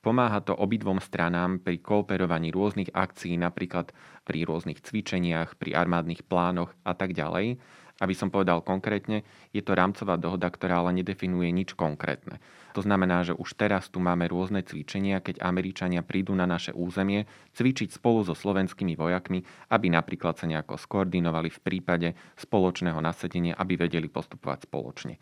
Pomáha 0.00 0.40
to 0.40 0.56
obidvom 0.56 1.02
stranám 1.02 1.60
pri 1.60 1.82
kooperovaní 1.82 2.48
rôznych 2.54 2.94
akcií, 2.96 3.36
napríklad 3.36 3.92
pri 4.24 4.48
rôznych 4.48 4.80
cvičeniach, 4.80 5.60
pri 5.60 5.76
armádnych 5.76 6.24
plánoch 6.24 6.72
a 6.86 6.96
tak 6.96 7.12
ďalej. 7.12 7.60
Aby 7.96 8.12
som 8.12 8.28
povedal 8.28 8.60
konkrétne, 8.60 9.24
je 9.56 9.64
to 9.64 9.72
rámcová 9.72 10.20
dohoda, 10.20 10.52
ktorá 10.52 10.84
ale 10.84 11.00
nedefinuje 11.00 11.48
nič 11.48 11.72
konkrétne. 11.72 12.36
To 12.76 12.84
znamená, 12.84 13.24
že 13.24 13.32
už 13.32 13.56
teraz 13.56 13.88
tu 13.88 14.04
máme 14.04 14.28
rôzne 14.28 14.60
cvičenia, 14.60 15.24
keď 15.24 15.40
Američania 15.40 16.04
prídu 16.04 16.36
na 16.36 16.44
naše 16.44 16.76
územie 16.76 17.24
cvičiť 17.56 17.96
spolu 17.96 18.20
so 18.20 18.36
slovenskými 18.36 18.92
vojakmi, 19.00 19.40
aby 19.72 19.86
napríklad 19.88 20.36
sa 20.36 20.44
nejako 20.44 20.76
skoordinovali 20.76 21.48
v 21.48 21.62
prípade 21.64 22.08
spoločného 22.36 23.00
nasadenia, 23.00 23.56
aby 23.56 23.80
vedeli 23.80 24.12
postupovať 24.12 24.68
spoločne. 24.68 25.16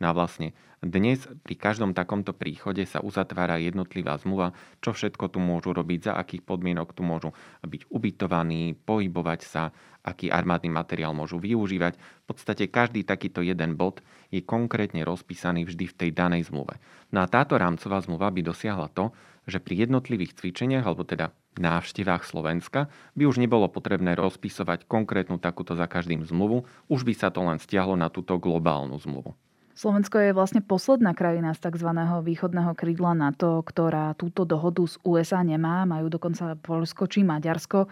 No 0.00 0.08
a 0.08 0.16
vlastne 0.16 0.56
dnes 0.80 1.20
pri 1.44 1.60
každom 1.60 1.92
takomto 1.92 2.32
príchode 2.32 2.80
sa 2.88 3.04
uzatvára 3.04 3.60
jednotlivá 3.60 4.16
zmluva, 4.16 4.56
čo 4.80 4.96
všetko 4.96 5.28
tu 5.28 5.36
môžu 5.36 5.76
robiť, 5.76 6.08
za 6.08 6.12
akých 6.16 6.40
podmienok 6.40 6.96
tu 6.96 7.04
môžu 7.04 7.36
byť 7.60 7.92
ubytovaní, 7.92 8.72
pohybovať 8.88 9.40
sa, 9.44 9.76
aký 10.00 10.32
armádny 10.32 10.72
materiál 10.72 11.12
môžu 11.12 11.36
využívať. 11.36 12.00
V 12.00 12.24
podstate 12.24 12.72
každý 12.72 13.04
takýto 13.04 13.44
jeden 13.44 13.76
bod 13.76 14.00
je 14.32 14.40
konkrétne 14.40 15.04
rozpísaný 15.04 15.68
vždy 15.68 15.84
v 15.92 15.96
tej 16.00 16.10
danej 16.16 16.48
zmluve. 16.48 16.80
No 17.12 17.20
a 17.20 17.28
táto 17.28 17.60
rámcová 17.60 18.00
zmluva 18.00 18.32
by 18.32 18.40
dosiahla 18.40 18.88
to, 18.96 19.12
že 19.44 19.60
pri 19.60 19.84
jednotlivých 19.84 20.32
cvičeniach, 20.32 20.88
alebo 20.88 21.04
teda 21.04 21.36
návštevách 21.60 22.24
Slovenska 22.24 22.88
by 23.20 23.28
už 23.28 23.36
nebolo 23.36 23.68
potrebné 23.68 24.16
rozpisovať 24.16 24.88
konkrétnu 24.88 25.36
takúto 25.36 25.76
za 25.76 25.84
každým 25.84 26.24
zmluvu, 26.24 26.64
už 26.88 27.04
by 27.04 27.12
sa 27.12 27.28
to 27.28 27.44
len 27.44 27.60
stiahlo 27.60 28.00
na 28.00 28.08
túto 28.08 28.40
globálnu 28.40 28.96
zmluvu. 28.96 29.36
Slovensko 29.80 30.20
je 30.20 30.36
vlastne 30.36 30.60
posledná 30.60 31.16
krajina 31.16 31.56
z 31.56 31.72
tzv. 31.72 31.88
východného 32.20 32.76
krídla 32.76 33.16
NATO, 33.16 33.64
ktorá 33.64 34.12
túto 34.12 34.44
dohodu 34.44 34.84
z 34.84 35.00
USA 35.08 35.40
nemá. 35.40 35.88
Majú 35.88 36.12
dokonca 36.12 36.52
Polsko 36.60 37.08
či 37.08 37.24
Maďarsko. 37.24 37.88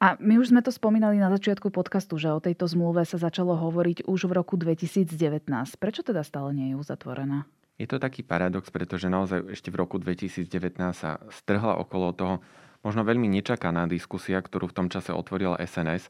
A 0.00 0.16
my 0.16 0.40
už 0.40 0.48
sme 0.48 0.64
to 0.64 0.72
spomínali 0.72 1.20
na 1.20 1.28
začiatku 1.28 1.68
podcastu, 1.68 2.16
že 2.16 2.32
o 2.32 2.40
tejto 2.40 2.64
zmluve 2.64 3.04
sa 3.04 3.20
začalo 3.20 3.52
hovoriť 3.52 4.08
už 4.08 4.32
v 4.32 4.32
roku 4.32 4.56
2019. 4.56 5.12
Prečo 5.76 6.00
teda 6.00 6.24
stále 6.24 6.56
nie 6.56 6.72
je 6.72 6.80
uzatvorená? 6.80 7.44
Je 7.76 7.84
to 7.84 8.00
taký 8.00 8.24
paradox, 8.24 8.72
pretože 8.72 9.12
naozaj 9.12 9.52
ešte 9.52 9.68
v 9.68 9.76
roku 9.76 10.00
2019 10.00 10.48
sa 10.96 11.20
strhla 11.28 11.76
okolo 11.84 12.16
toho 12.16 12.34
možno 12.80 13.04
veľmi 13.04 13.28
nečakaná 13.28 13.84
diskusia, 13.84 14.40
ktorú 14.40 14.72
v 14.72 14.76
tom 14.76 14.88
čase 14.88 15.12
otvorila 15.12 15.60
SNS, 15.60 16.08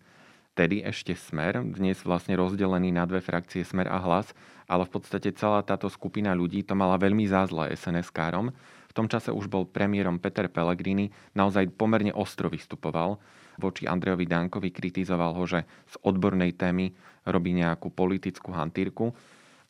vtedy 0.61 0.85
ešte 0.85 1.17
Smer, 1.17 1.57
dnes 1.64 2.05
vlastne 2.05 2.37
rozdelený 2.37 2.93
na 2.93 3.09
dve 3.09 3.25
frakcie 3.25 3.64
Smer 3.64 3.88
a 3.88 3.97
Hlas, 3.97 4.37
ale 4.69 4.85
v 4.85 4.93
podstate 4.93 5.33
celá 5.33 5.64
táto 5.64 5.88
skupina 5.88 6.37
ľudí 6.37 6.69
to 6.69 6.76
mala 6.76 7.00
veľmi 7.00 7.25
zázle 7.25 7.73
SNS-károm. 7.73 8.52
V 8.52 8.93
tom 8.93 9.09
čase 9.09 9.33
už 9.33 9.49
bol 9.49 9.64
premiérom 9.64 10.21
Peter 10.21 10.52
Pellegrini, 10.52 11.09
naozaj 11.33 11.73
pomerne 11.81 12.12
ostro 12.12 12.52
vystupoval 12.52 13.17
voči 13.57 13.88
Andrejovi 13.88 14.29
Dankovi, 14.29 14.69
kritizoval 14.69 15.33
ho, 15.33 15.49
že 15.49 15.64
z 15.64 15.97
odbornej 16.05 16.52
témy 16.52 16.93
robí 17.25 17.57
nejakú 17.57 17.88
politickú 17.88 18.52
hantírku 18.52 19.17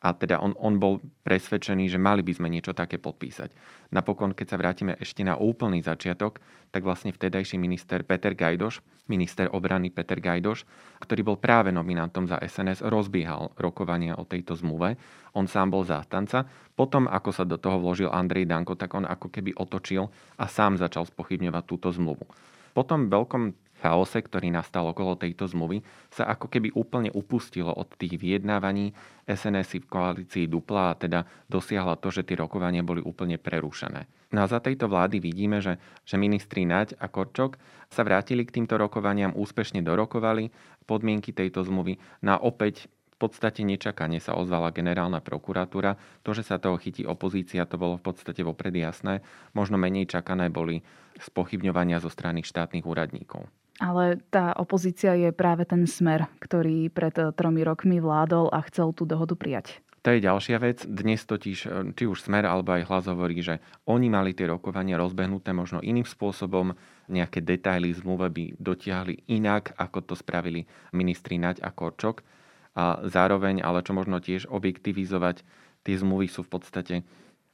a 0.01 0.17
teda 0.17 0.41
on, 0.41 0.57
on 0.57 0.81
bol 0.81 0.97
presvedčený, 1.21 1.85
že 1.85 2.01
mali 2.01 2.25
by 2.25 2.33
sme 2.33 2.49
niečo 2.49 2.73
také 2.73 2.97
podpísať. 2.97 3.53
Napokon, 3.93 4.33
keď 4.33 4.47
sa 4.49 4.57
vrátime 4.57 4.97
ešte 4.97 5.21
na 5.21 5.37
úplný 5.37 5.85
začiatok, 5.85 6.41
tak 6.73 6.81
vlastne 6.81 7.13
vtedajší 7.13 7.61
minister 7.61 8.01
Peter 8.01 8.33
Gajdoš, 8.33 8.81
minister 9.05 9.45
obrany 9.53 9.93
Peter 9.93 10.17
Gajdoš, 10.17 10.65
ktorý 11.05 11.21
bol 11.21 11.37
práve 11.37 11.69
nominantom 11.69 12.25
za 12.25 12.41
SNS, 12.41 12.81
rozbiehal 12.87 13.53
rokovania 13.59 14.17
o 14.17 14.25
tejto 14.25 14.57
zmluve. 14.57 14.97
On 15.37 15.45
sám 15.45 15.69
bol 15.69 15.85
zástanca. 15.85 16.49
Potom, 16.73 17.05
ako 17.05 17.29
sa 17.29 17.43
do 17.45 17.61
toho 17.61 17.77
vložil 17.77 18.09
Andrej 18.09 18.49
Danko, 18.49 18.73
tak 18.79 18.97
on 18.97 19.05
ako 19.05 19.29
keby 19.29 19.53
otočil 19.53 20.09
a 20.39 20.49
sám 20.49 20.81
začal 20.81 21.05
spochybňovať 21.05 21.63
túto 21.67 21.93
zmluvu. 21.93 22.25
Po 22.71 22.87
tom 22.87 23.11
veľkom 23.11 23.70
chaose, 23.81 24.21
ktorý 24.21 24.53
nastal 24.53 24.85
okolo 24.85 25.17
tejto 25.17 25.49
zmluvy, 25.49 25.81
sa 26.13 26.29
ako 26.29 26.47
keby 26.47 26.69
úplne 26.77 27.09
upustilo 27.11 27.73
od 27.73 27.89
tých 27.97 28.21
vyjednávaní. 28.21 28.93
SNS 29.25 29.81
v 29.81 29.89
koalícii 29.89 30.45
dupla 30.45 30.93
a 30.93 30.97
teda 30.97 31.25
dosiahla 31.49 31.97
to, 31.97 32.13
že 32.13 32.21
tie 32.21 32.37
rokovania 32.37 32.85
boli 32.85 33.01
úplne 33.01 33.41
prerušené. 33.41 34.05
No 34.31 34.45
a 34.45 34.47
za 34.47 34.63
tejto 34.63 34.87
vlády 34.87 35.19
vidíme, 35.19 35.59
že, 35.59 35.75
že 36.07 36.15
ministri 36.15 36.63
Naď 36.63 36.95
a 37.01 37.11
Korčok 37.11 37.59
sa 37.91 38.07
vrátili 38.07 38.47
k 38.47 38.61
týmto 38.61 38.79
rokovaniam, 38.79 39.35
úspešne 39.35 39.83
dorokovali 39.83 40.53
podmienky 40.87 41.35
tejto 41.35 41.67
zmluvy. 41.67 41.99
No 42.23 42.35
a 42.35 42.37
opäť 42.39 42.87
v 42.87 43.29
podstate 43.29 43.61
nečakane 43.61 44.17
sa 44.17 44.33
ozvala 44.33 44.73
generálna 44.73 45.21
prokuratúra. 45.21 45.93
To, 46.25 46.33
že 46.33 46.41
sa 46.41 46.57
toho 46.57 46.79
chytí 46.81 47.05
opozícia, 47.05 47.69
to 47.69 47.77
bolo 47.77 48.01
v 48.01 48.09
podstate 48.09 48.41
vopred 48.41 48.73
jasné. 48.73 49.21
Možno 49.53 49.77
menej 49.77 50.09
čakané 50.09 50.49
boli 50.49 50.81
spochybňovania 51.21 52.01
zo 52.01 52.09
strany 52.09 52.41
štátnych 52.41 52.87
úradníkov. 52.87 53.45
Ale 53.79 54.19
tá 54.33 54.51
opozícia 54.57 55.15
je 55.15 55.31
práve 55.31 55.63
ten 55.63 55.87
smer, 55.87 56.27
ktorý 56.43 56.91
pred 56.91 57.15
eh, 57.15 57.31
tromi 57.31 57.63
rokmi 57.63 58.03
vládol 58.03 58.51
a 58.51 58.59
chcel 58.67 58.91
tú 58.91 59.07
dohodu 59.07 59.37
prijať. 59.37 59.79
To 60.01 60.09
je 60.09 60.25
ďalšia 60.25 60.57
vec. 60.57 60.81
Dnes 60.89 61.21
totiž, 61.21 61.59
eh, 61.65 61.71
či 61.93 62.03
už 62.09 62.25
Smer 62.25 62.49
alebo 62.49 62.73
aj 62.73 62.89
hlas 62.89 63.05
hovorí, 63.05 63.37
že 63.39 63.61
oni 63.85 64.09
mali 64.09 64.33
tie 64.33 64.49
rokovania 64.49 64.97
rozbehnuté 64.97 65.53
možno 65.53 65.77
iným 65.79 66.05
spôsobom, 66.05 66.73
nejaké 67.05 67.45
detaily 67.45 67.93
zmluve 67.93 68.27
by 68.33 68.43
dotiahli 68.57 69.29
inak, 69.29 69.77
ako 69.77 70.01
to 70.01 70.13
spravili 70.17 70.65
ministri 70.95 71.37
Naď 71.37 71.61
a 71.61 71.69
Korčok. 71.69 72.25
A 72.71 73.03
zároveň, 73.03 73.59
ale 73.59 73.83
čo 73.83 73.91
možno 73.91 74.23
tiež 74.23 74.47
objektivizovať, 74.47 75.43
tie 75.83 75.95
zmluvy 75.99 76.31
sú 76.31 76.47
v 76.47 76.51
podstate 76.55 76.95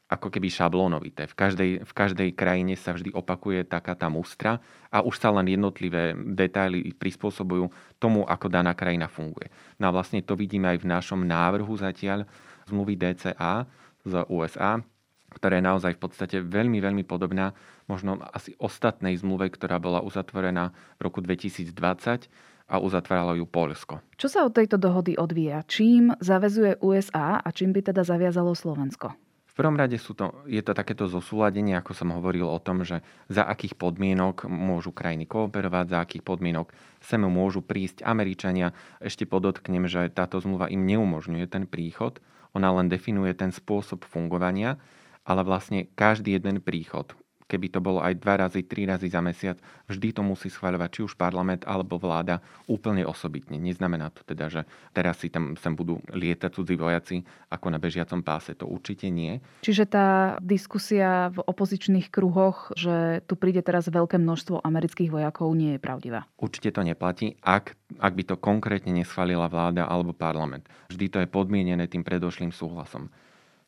ako 0.07 0.31
keby 0.31 0.47
šablónovité. 0.47 1.27
V 1.27 1.35
každej, 1.35 1.71
v 1.83 1.93
každej 1.93 2.29
krajine 2.31 2.79
sa 2.79 2.95
vždy 2.95 3.11
opakuje 3.11 3.67
taká 3.67 3.91
tá 3.91 4.07
mustra 4.07 4.63
a 4.87 5.03
už 5.03 5.19
sa 5.19 5.35
len 5.35 5.51
jednotlivé 5.51 6.15
detaily 6.15 6.95
prispôsobujú 6.95 7.67
tomu, 7.99 8.23
ako 8.23 8.47
daná 8.47 8.71
krajina 8.71 9.11
funguje. 9.11 9.51
No 9.75 9.91
a 9.91 9.95
vlastne 9.95 10.23
to 10.23 10.39
vidíme 10.39 10.71
aj 10.71 10.79
v 10.79 10.89
našom 10.89 11.27
návrhu 11.27 11.75
zatiaľ 11.75 12.23
zmluvy 12.71 12.95
DCA 12.95 13.67
z 14.07 14.13
USA, 14.31 14.79
ktorá 15.27 15.59
je 15.59 15.67
naozaj 15.67 15.91
v 15.99 16.01
podstate 16.07 16.37
veľmi, 16.39 16.79
veľmi 16.79 17.03
podobná 17.03 17.51
možno 17.91 18.15
asi 18.31 18.55
ostatnej 18.63 19.19
zmluve, 19.19 19.51
ktorá 19.51 19.75
bola 19.75 19.99
uzatvorená 19.99 20.71
v 20.95 21.01
roku 21.03 21.19
2020 21.19 22.31
a 22.67 22.75
uzatváralo 22.79 23.35
ju 23.35 23.43
Polsko. 23.47 23.99
Čo 24.15 24.27
sa 24.31 24.39
od 24.47 24.55
tejto 24.55 24.79
dohody 24.79 25.19
odvíja? 25.19 25.67
Čím 25.67 26.15
zavezuje 26.19 26.79
USA 26.79 27.43
a 27.43 27.47
čím 27.51 27.75
by 27.75 27.91
teda 27.91 28.07
zaviazalo 28.07 28.55
Slovensko? 28.55 29.26
Prvom 29.57 29.73
rade 29.73 29.97
sú 29.97 30.13
to, 30.13 30.45
je 30.45 30.61
to 30.61 30.77
takéto 30.77 31.09
zosúladenie, 31.09 31.73
ako 31.73 31.97
som 31.97 32.13
hovoril 32.13 32.45
o 32.45 32.61
tom, 32.61 32.85
že 32.85 33.01
za 33.25 33.41
akých 33.41 33.73
podmienok 33.73 34.45
môžu 34.45 34.93
krajiny 34.93 35.25
kooperovať, 35.25 35.85
za 35.89 35.99
akých 36.05 36.21
podmienok 36.21 36.69
sem 37.01 37.17
môžu 37.25 37.65
prísť 37.65 38.05
Američania. 38.05 38.77
Ešte 39.01 39.25
podotknem, 39.25 39.89
že 39.89 40.13
táto 40.13 40.37
zmluva 40.37 40.69
im 40.69 40.85
neumožňuje 40.85 41.45
ten 41.49 41.65
príchod, 41.65 42.21
ona 42.53 42.69
len 42.77 42.87
definuje 42.87 43.33
ten 43.33 43.49
spôsob 43.49 44.05
fungovania, 44.05 44.77
ale 45.25 45.41
vlastne 45.41 45.89
každý 45.97 46.37
jeden 46.37 46.61
príchod, 46.63 47.17
keby 47.47 47.67
to 47.71 47.79
bolo 47.79 48.03
aj 48.03 48.19
dva 48.19 48.45
razy, 48.45 48.67
tri 48.67 48.83
razy 48.83 49.07
za 49.07 49.23
mesiac, 49.23 49.57
vždy 49.87 50.13
to 50.13 50.21
musí 50.21 50.51
schváľovať 50.51 50.89
či 50.91 51.01
už 51.07 51.15
parlament 51.15 51.63
alebo 51.63 51.95
vláda 51.95 52.43
úplne 52.67 53.07
osobitne. 53.07 53.55
Neznamená 53.55 54.11
to 54.11 54.21
teda, 54.27 54.51
že 54.51 54.61
teraz 54.91 55.23
si 55.23 55.31
tam 55.31 55.55
sem 55.55 55.73
budú 55.73 56.03
lietať 56.11 56.51
cudzí 56.51 56.75
vojaci 56.75 57.23
ako 57.49 57.67
na 57.71 57.79
bežiacom 57.79 58.21
páse. 58.21 58.53
To 58.59 58.67
určite 58.67 59.07
nie. 59.07 59.39
Čiže 59.63 59.87
tá 59.87 60.07
diskusia 60.43 61.31
v 61.31 61.41
opozičných 61.41 62.11
kruhoch, 62.11 62.75
že 62.75 63.23
tu 63.25 63.39
príde 63.39 63.63
teraz 63.63 63.87
veľké 63.87 64.19
množstvo 64.19 64.61
amerických 64.61 65.09
vojakov, 65.09 65.55
nie 65.55 65.79
je 65.79 65.81
pravdivá. 65.81 66.27
Určite 66.35 66.75
to 66.75 66.83
neplatí, 66.83 67.39
ak, 67.41 67.73
ak 67.97 68.13
by 68.13 68.23
to 68.27 68.35
konkrétne 68.35 68.91
neschválila 68.91 69.47
vláda 69.47 69.87
alebo 69.87 70.11
parlament. 70.11 70.67
Vždy 70.91 71.05
to 71.07 71.17
je 71.23 71.27
podmienené 71.31 71.87
tým 71.87 72.03
predošlým 72.03 72.51
súhlasom. 72.51 73.07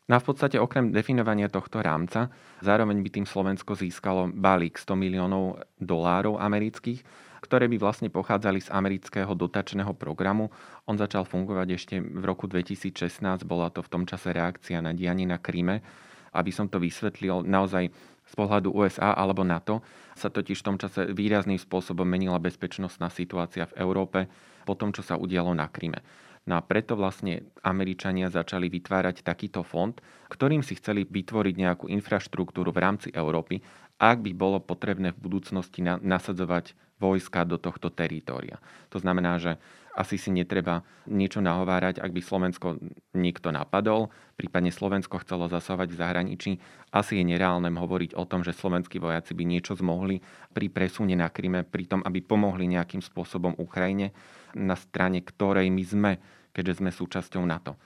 No 0.09 0.17
a 0.17 0.19
v 0.19 0.33
podstate 0.33 0.57
okrem 0.57 0.89
definovania 0.89 1.53
tohto 1.53 1.85
rámca, 1.85 2.33
zároveň 2.65 3.05
by 3.05 3.09
tým 3.13 3.27
Slovensko 3.29 3.77
získalo 3.77 4.33
balík 4.33 4.81
100 4.81 4.97
miliónov 4.97 5.61
dolárov 5.77 6.41
amerických, 6.41 7.05
ktoré 7.45 7.69
by 7.69 7.77
vlastne 7.77 8.09
pochádzali 8.09 8.57
z 8.57 8.73
amerického 8.73 9.29
dotačného 9.37 9.93
programu. 9.93 10.49
On 10.89 10.97
začal 10.97 11.29
fungovať 11.29 11.67
ešte 11.77 11.95
v 12.01 12.25
roku 12.25 12.49
2016, 12.49 13.21
bola 13.45 13.69
to 13.69 13.85
v 13.85 13.91
tom 13.93 14.03
čase 14.09 14.33
reakcia 14.33 14.81
na 14.81 14.97
dianie 14.97 15.29
na 15.29 15.37
Kríme. 15.37 15.85
Aby 16.33 16.51
som 16.53 16.65
to 16.65 16.81
vysvetlil, 16.81 17.45
naozaj 17.45 17.93
z 18.29 18.33
pohľadu 18.33 18.73
USA 18.73 19.13
alebo 19.13 19.45
NATO 19.45 19.81
sa 20.13 20.29
totiž 20.29 20.61
v 20.61 20.67
tom 20.73 20.77
čase 20.77 21.09
výrazným 21.09 21.57
spôsobom 21.57 22.05
menila 22.05 22.37
bezpečnostná 22.41 23.09
situácia 23.13 23.65
v 23.69 23.77
Európe 23.81 24.29
po 24.65 24.73
tom, 24.73 24.89
čo 24.89 25.01
sa 25.01 25.17
udialo 25.17 25.53
na 25.53 25.69
Kryme. 25.69 26.01
No 26.49 26.57
a 26.57 26.65
preto 26.65 26.97
vlastne 26.97 27.53
Američania 27.61 28.33
začali 28.33 28.73
vytvárať 28.73 29.21
takýto 29.21 29.61
fond, 29.61 29.93
ktorým 30.33 30.65
si 30.65 30.73
chceli 30.81 31.05
vytvoriť 31.05 31.55
nejakú 31.61 31.85
infraštruktúru 31.85 32.73
v 32.73 32.81
rámci 32.81 33.07
Európy, 33.13 33.61
ak 34.01 34.25
by 34.25 34.31
bolo 34.33 34.57
potrebné 34.57 35.13
v 35.13 35.21
budúcnosti 35.21 35.85
nasadzovať 35.85 36.73
vojska 36.97 37.45
do 37.45 37.61
tohto 37.61 37.93
teritória. 37.93 38.57
To 38.89 38.97
znamená, 38.97 39.37
že 39.37 39.61
asi 39.93 40.15
si 40.15 40.31
netreba 40.31 40.81
niečo 41.11 41.43
nahovárať, 41.43 41.99
ak 41.99 42.11
by 42.15 42.21
Slovensko 42.23 42.79
niekto 43.13 43.51
napadol, 43.51 44.07
prípadne 44.39 44.71
Slovensko 44.71 45.19
chcelo 45.21 45.51
zasahovať 45.51 45.91
v 45.91 45.99
zahraničí. 45.99 46.51
Asi 46.95 47.19
je 47.19 47.25
nereálne 47.27 47.67
hovoriť 47.67 48.15
o 48.15 48.23
tom, 48.23 48.47
že 48.47 48.55
slovenskí 48.55 48.97
vojaci 48.97 49.35
by 49.35 49.43
niečo 49.43 49.75
zmohli 49.75 50.23
pri 50.55 50.71
presune 50.71 51.19
na 51.19 51.27
Kryme, 51.27 51.67
pri 51.67 51.83
tom, 51.85 51.99
aby 52.07 52.23
pomohli 52.23 52.71
nejakým 52.71 53.03
spôsobom 53.03 53.59
Ukrajine, 53.59 54.15
na 54.55 54.79
strane 54.79 55.19
ktorej 55.19 55.67
my 55.67 55.83
sme 55.83 56.11
keďže 56.51 56.83
sme 56.83 56.91
súčasťou 56.91 57.43
NATO. 57.45 57.77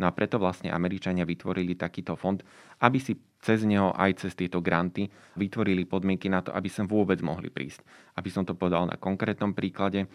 No 0.00 0.08
a 0.08 0.16
preto 0.16 0.40
vlastne 0.40 0.72
Američania 0.72 1.28
vytvorili 1.28 1.76
takýto 1.76 2.16
fond, 2.16 2.40
aby 2.80 2.98
si 2.98 3.14
cez 3.42 3.62
neho 3.68 3.92
aj 3.92 4.24
cez 4.24 4.32
tieto 4.32 4.64
granty 4.64 5.06
vytvorili 5.36 5.84
podmienky 5.84 6.32
na 6.32 6.40
to, 6.40 6.54
aby 6.54 6.66
sem 6.72 6.88
vôbec 6.88 7.20
mohli 7.20 7.52
prísť. 7.52 7.84
Aby 8.16 8.28
som 8.32 8.42
to 8.48 8.56
povedal 8.56 8.88
na 8.88 8.96
konkrétnom 8.96 9.52
príklade, 9.52 10.08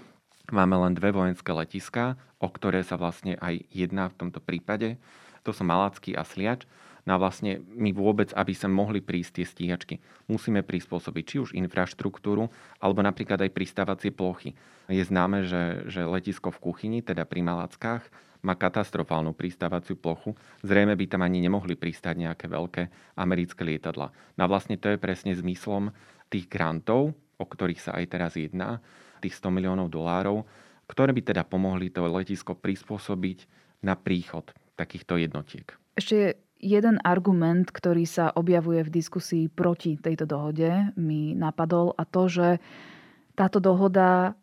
máme 0.49 0.75
len 0.81 0.97
dve 0.97 1.13
vojenské 1.13 1.51
letiská, 1.53 2.17
o 2.41 2.47
ktoré 2.49 2.81
sa 2.81 2.97
vlastne 2.97 3.37
aj 3.37 3.63
jedná 3.69 4.09
v 4.09 4.17
tomto 4.17 4.41
prípade. 4.41 4.97
To 5.45 5.53
sú 5.53 5.63
Malacký 5.63 6.17
a 6.17 6.25
Sliač. 6.25 6.65
No 7.07 7.15
a 7.15 7.21
vlastne 7.23 7.63
my 7.71 7.95
vôbec, 7.95 8.35
aby 8.35 8.51
sa 8.51 8.67
mohli 8.67 8.99
prísť 8.99 9.39
tie 9.39 9.45
stíhačky, 9.47 9.95
musíme 10.27 10.59
prispôsobiť 10.59 11.23
či 11.23 11.35
už 11.39 11.49
infraštruktúru, 11.55 12.51
alebo 12.83 12.99
napríklad 12.99 13.39
aj 13.47 13.55
pristávacie 13.55 14.11
plochy. 14.11 14.51
Je 14.91 14.99
známe, 14.99 15.47
že, 15.47 15.87
že 15.87 16.03
letisko 16.03 16.51
v 16.51 16.59
Kuchyni, 16.59 16.99
teda 16.99 17.23
pri 17.23 17.47
Malackách, 17.47 18.03
má 18.43 18.53
katastrofálnu 18.53 19.33
pristávaciu 19.33 19.97
plochu. 19.97 20.35
Zrejme 20.61 20.93
by 20.99 21.05
tam 21.09 21.23
ani 21.23 21.41
nemohli 21.41 21.79
pristať 21.79 22.27
nejaké 22.27 22.45
veľké 22.51 23.15
americké 23.17 23.63
lietadla. 23.63 24.11
No 24.35 24.41
a 24.45 24.51
vlastne 24.51 24.75
to 24.75 24.91
je 24.91 25.01
presne 25.01 25.33
zmyslom 25.33 25.89
tých 26.27 26.45
grantov, 26.51 27.15
o 27.39 27.45
ktorých 27.47 27.81
sa 27.81 27.91
aj 27.97 28.05
teraz 28.11 28.35
jedná, 28.35 28.83
tých 29.23 29.33
100 29.39 29.51
miliónov 29.51 29.87
dolárov, 29.89 30.45
ktoré 30.87 31.11
by 31.15 31.21
teda 31.33 31.43
pomohli 31.47 31.89
to 31.89 32.05
letisko 32.05 32.53
prispôsobiť 32.53 33.47
na 33.83 33.97
príchod 33.97 34.47
takýchto 34.77 35.17
jednotiek. 35.17 35.67
Ešte 35.97 36.46
Jeden 36.57 36.97
argument, 37.05 37.69
ktorý 37.69 38.09
sa 38.09 38.33
objavuje 38.33 38.81
v 38.81 38.93
diskusii 38.97 39.45
proti 39.45 39.93
tejto 40.01 40.25
dohode, 40.25 40.89
mi 40.97 41.37
napadol 41.37 41.93
a 41.93 42.03
to, 42.03 42.25
že 42.25 42.47
táto 43.37 43.61
dohoda 43.61 44.33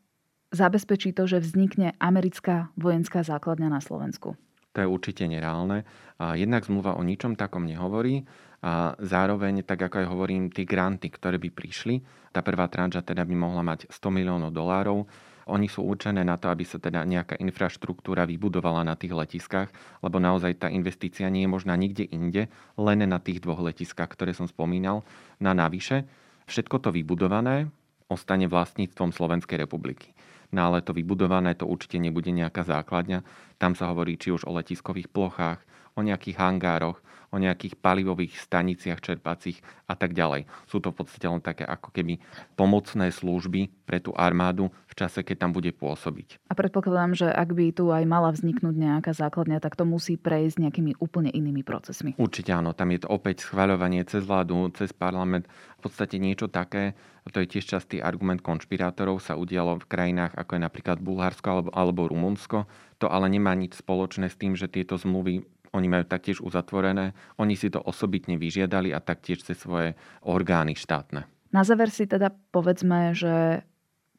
zabezpečí 0.54 1.10
to, 1.10 1.26
že 1.26 1.42
vznikne 1.42 1.98
americká 1.98 2.70
vojenská 2.78 3.26
základňa 3.26 3.66
na 3.66 3.82
Slovensku. 3.82 4.38
To 4.74 4.78
je 4.78 4.86
určite 4.86 5.26
nereálne. 5.26 5.82
Jednak 6.18 6.66
zmluva 6.66 6.94
o 6.94 7.02
ničom 7.02 7.34
takom 7.34 7.66
nehovorí 7.66 8.22
a 8.62 8.94
zároveň, 9.02 9.66
tak 9.66 9.82
ako 9.86 10.02
aj 10.02 10.06
hovorím, 10.06 10.54
tie 10.54 10.62
granty, 10.62 11.10
ktoré 11.10 11.42
by 11.42 11.50
prišli, 11.50 12.02
tá 12.30 12.42
prvá 12.42 12.70
tranža 12.70 13.02
teda 13.02 13.26
by 13.26 13.34
mohla 13.34 13.66
mať 13.66 13.90
100 13.90 14.14
miliónov 14.14 14.50
dolárov, 14.54 15.06
oni 15.44 15.68
sú 15.68 15.84
určené 15.84 16.24
na 16.24 16.40
to, 16.40 16.48
aby 16.48 16.64
sa 16.64 16.80
teda 16.80 17.04
nejaká 17.04 17.36
infraštruktúra 17.36 18.24
vybudovala 18.24 18.80
na 18.84 18.96
tých 18.96 19.12
letiskách, 19.12 19.68
lebo 20.00 20.16
naozaj 20.16 20.56
tá 20.56 20.68
investícia 20.72 21.28
nie 21.28 21.44
je 21.44 21.52
možná 21.52 21.76
nikde 21.76 22.08
inde, 22.08 22.48
len 22.80 23.00
na 23.04 23.20
tých 23.20 23.44
dvoch 23.44 23.60
letiskách, 23.60 24.08
ktoré 24.16 24.32
som 24.32 24.48
spomínal. 24.48 25.04
Na 25.36 25.52
navyše, 25.52 26.08
všetko 26.48 26.80
to 26.80 26.88
vybudované 26.92 27.68
ostane 28.08 28.48
vlastníctvom 28.48 29.12
Slovenskej 29.12 29.60
republiky. 29.64 30.12
No 30.54 30.70
ale 30.70 30.86
to 30.86 30.94
vybudované 30.94 31.58
to 31.58 31.66
určite 31.66 31.98
nebude 31.98 32.30
nejaká 32.30 32.62
základňa. 32.62 33.26
Tam 33.58 33.74
sa 33.74 33.90
hovorí 33.90 34.14
či 34.14 34.30
už 34.30 34.46
o 34.46 34.54
letiskových 34.54 35.10
plochách, 35.10 35.58
o 35.94 36.00
nejakých 36.02 36.36
hangároch, 36.38 36.98
o 37.34 37.42
nejakých 37.42 37.74
palivových 37.82 38.38
staniciach 38.38 39.02
čerpacích 39.02 39.58
a 39.90 39.98
tak 39.98 40.14
ďalej. 40.14 40.46
Sú 40.70 40.78
to 40.78 40.94
v 40.94 41.02
podstate 41.02 41.26
len 41.26 41.42
také 41.42 41.66
ako 41.66 41.90
keby 41.90 42.22
pomocné 42.54 43.10
služby 43.10 43.74
pre 43.82 43.98
tú 43.98 44.14
armádu 44.14 44.70
v 44.86 44.94
čase, 44.94 45.26
keď 45.26 45.36
tam 45.42 45.50
bude 45.50 45.74
pôsobiť. 45.74 46.38
A 46.46 46.54
predpokladám, 46.54 47.18
že 47.18 47.26
ak 47.26 47.50
by 47.50 47.74
tu 47.74 47.90
aj 47.90 48.06
mala 48.06 48.30
vzniknúť 48.30 48.74
nejaká 48.78 49.10
základňa, 49.10 49.58
tak 49.58 49.74
to 49.74 49.82
musí 49.82 50.14
prejsť 50.14 50.62
nejakými 50.62 50.94
úplne 51.02 51.34
inými 51.34 51.66
procesmi. 51.66 52.14
Určite 52.14 52.54
áno, 52.54 52.70
tam 52.70 52.94
je 52.94 53.02
to 53.02 53.10
opäť 53.10 53.42
schváľovanie 53.50 54.06
cez 54.06 54.22
vládu, 54.22 54.70
cez 54.78 54.94
parlament. 54.94 55.50
V 55.82 55.90
podstate 55.90 56.22
niečo 56.22 56.46
také, 56.46 56.94
to 57.34 57.42
je 57.42 57.50
tiež 57.50 57.66
častý 57.66 57.98
argument 57.98 58.40
konšpirátorov, 58.46 59.18
sa 59.18 59.34
udialo 59.34 59.82
v 59.82 59.90
krajinách 59.90 60.38
ako 60.38 60.54
je 60.56 60.62
napríklad 60.62 61.02
Bulharsko 61.02 61.48
alebo, 61.50 61.70
alebo 61.74 62.06
Rumunsko. 62.06 62.70
To 63.02 63.10
ale 63.10 63.26
nemá 63.26 63.52
nič 63.58 63.82
spoločné 63.82 64.30
s 64.30 64.38
tým, 64.38 64.54
že 64.54 64.70
tieto 64.70 64.94
zmluvy 64.94 65.42
oni 65.74 65.90
majú 65.90 66.06
taktiež 66.06 66.38
uzatvorené, 66.38 67.12
oni 67.36 67.58
si 67.58 67.68
to 67.68 67.82
osobitne 67.82 68.38
vyžiadali 68.38 68.94
a 68.94 69.02
taktiež 69.02 69.42
cez 69.42 69.58
svoje 69.58 69.98
orgány 70.22 70.78
štátne. 70.78 71.26
Na 71.50 71.62
záver 71.66 71.90
si 71.90 72.06
teda 72.06 72.30
povedzme, 72.54 73.14
že 73.14 73.66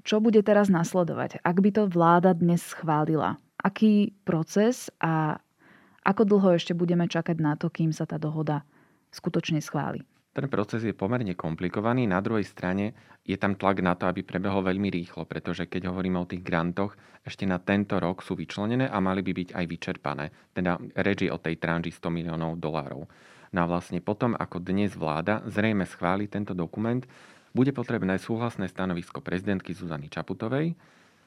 čo 0.06 0.22
bude 0.22 0.44
teraz 0.46 0.70
nasledovať, 0.70 1.42
ak 1.42 1.58
by 1.64 1.70
to 1.74 1.84
vláda 1.90 2.36
dnes 2.38 2.62
schválila? 2.62 3.42
Aký 3.58 4.14
proces 4.28 4.94
a 5.02 5.42
ako 6.06 6.22
dlho 6.22 6.62
ešte 6.62 6.78
budeme 6.78 7.10
čakať 7.10 7.38
na 7.42 7.58
to, 7.58 7.74
kým 7.74 7.90
sa 7.90 8.06
tá 8.06 8.22
dohoda 8.22 8.62
skutočne 9.10 9.58
schváli? 9.58 10.06
Ten 10.36 10.52
proces 10.52 10.84
je 10.84 10.92
pomerne 10.92 11.32
komplikovaný. 11.32 12.12
Na 12.12 12.20
druhej 12.20 12.44
strane 12.44 12.92
je 13.24 13.40
tam 13.40 13.56
tlak 13.56 13.80
na 13.80 13.96
to, 13.96 14.12
aby 14.12 14.20
prebehol 14.20 14.68
veľmi 14.68 14.92
rýchlo, 14.92 15.24
pretože 15.24 15.64
keď 15.64 15.88
hovoríme 15.88 16.20
o 16.20 16.28
tých 16.28 16.44
grantoch, 16.44 16.92
ešte 17.24 17.48
na 17.48 17.56
tento 17.64 17.96
rok 18.04 18.20
sú 18.20 18.36
vyčlenené 18.36 18.92
a 18.92 19.00
mali 19.00 19.24
by 19.24 19.32
byť 19.32 19.50
aj 19.56 19.66
vyčerpané. 19.66 20.26
Teda 20.52 20.76
reči 21.00 21.32
o 21.32 21.40
tej 21.40 21.56
tranži 21.56 21.96
100 21.96 22.12
miliónov 22.12 22.60
dolárov. 22.60 23.08
No 23.56 23.60
a 23.64 23.70
vlastne 23.72 24.04
potom, 24.04 24.36
ako 24.36 24.60
dnes 24.60 25.00
vláda 25.00 25.40
zrejme 25.48 25.88
schváli 25.88 26.28
tento 26.28 26.52
dokument, 26.52 27.00
bude 27.56 27.72
potrebné 27.72 28.20
súhlasné 28.20 28.68
stanovisko 28.68 29.24
prezidentky 29.24 29.72
Zuzany 29.72 30.12
Čaputovej, 30.12 30.76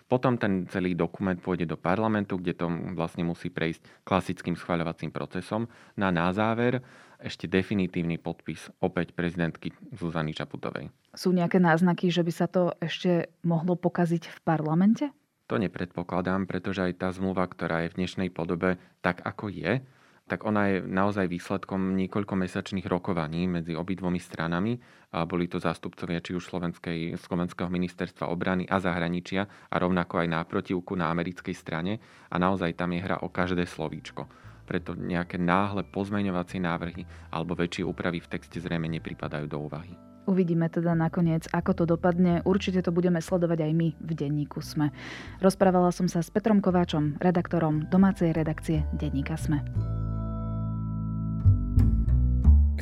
potom 0.08 0.40
ten 0.40 0.64
celý 0.72 0.96
dokument 0.96 1.36
pôjde 1.36 1.68
do 1.68 1.76
parlamentu, 1.76 2.40
kde 2.40 2.56
to 2.56 2.66
vlastne 2.96 3.28
musí 3.28 3.52
prejsť 3.52 3.84
klasickým 4.08 4.56
schváľovacím 4.56 5.12
procesom. 5.12 5.68
No 6.00 6.08
a 6.08 6.10
na 6.10 6.32
záver 6.32 6.80
ešte 7.20 7.44
definitívny 7.50 8.16
podpis 8.16 8.72
opäť 8.80 9.12
prezidentky 9.12 9.74
Zuzany 9.92 10.32
Čaputovej. 10.32 10.88
Sú 11.12 11.34
nejaké 11.34 11.60
náznaky, 11.60 12.08
že 12.08 12.24
by 12.24 12.32
sa 12.32 12.46
to 12.48 12.72
ešte 12.80 13.28
mohlo 13.44 13.74
pokaziť 13.76 14.24
v 14.32 14.38
parlamente? 14.46 15.04
To 15.48 15.56
nepredpokladám, 15.60 16.44
pretože 16.44 16.84
aj 16.84 16.94
tá 17.00 17.08
zmluva, 17.12 17.48
ktorá 17.48 17.84
je 17.84 17.92
v 17.92 17.98
dnešnej 18.04 18.28
podobe 18.32 18.76
tak, 19.00 19.24
ako 19.24 19.48
je, 19.48 19.80
tak 20.28 20.44
ona 20.44 20.68
je 20.68 20.76
naozaj 20.84 21.24
výsledkom 21.26 21.96
niekoľkomesačných 21.96 22.84
rokovaní 22.84 23.48
medzi 23.48 23.72
obidvomi 23.72 24.20
stranami. 24.20 24.76
A 25.08 25.24
boli 25.24 25.48
to 25.48 25.56
zástupcovia 25.56 26.20
či 26.20 26.36
už 26.36 26.44
Slovenskej, 26.44 27.16
Slovenského 27.16 27.72
ministerstva 27.72 28.28
obrany 28.28 28.68
a 28.68 28.76
zahraničia 28.76 29.48
a 29.48 29.74
rovnako 29.80 30.20
aj 30.20 30.28
náprotivku 30.28 30.92
na 30.92 31.08
americkej 31.08 31.56
strane. 31.56 31.96
A 32.28 32.36
naozaj 32.36 32.76
tam 32.76 32.92
je 32.92 33.00
hra 33.00 33.24
o 33.24 33.32
každé 33.32 33.64
slovíčko. 33.64 34.28
Preto 34.68 34.92
nejaké 34.92 35.40
náhle 35.40 35.80
pozmeňovacie 35.88 36.60
návrhy 36.60 37.08
alebo 37.32 37.56
väčšie 37.56 37.88
úpravy 37.88 38.20
v 38.20 38.30
texte 38.36 38.60
zrejme 38.60 38.84
nepripadajú 38.84 39.48
do 39.48 39.64
úvahy. 39.64 39.96
Uvidíme 40.28 40.68
teda 40.68 40.92
nakoniec, 40.92 41.48
ako 41.56 41.72
to 41.72 41.84
dopadne. 41.88 42.44
Určite 42.44 42.84
to 42.84 42.92
budeme 42.92 43.16
sledovať 43.16 43.64
aj 43.64 43.72
my 43.72 43.88
v 43.96 44.10
denníku 44.12 44.60
SME. 44.60 44.92
Rozprávala 45.40 45.88
som 45.88 46.04
sa 46.04 46.20
s 46.20 46.28
Petrom 46.28 46.60
Kováčom, 46.60 47.16
redaktorom 47.16 47.88
domácej 47.88 48.36
redakcie 48.36 48.84
denníka 48.92 49.40
SME. 49.40 49.64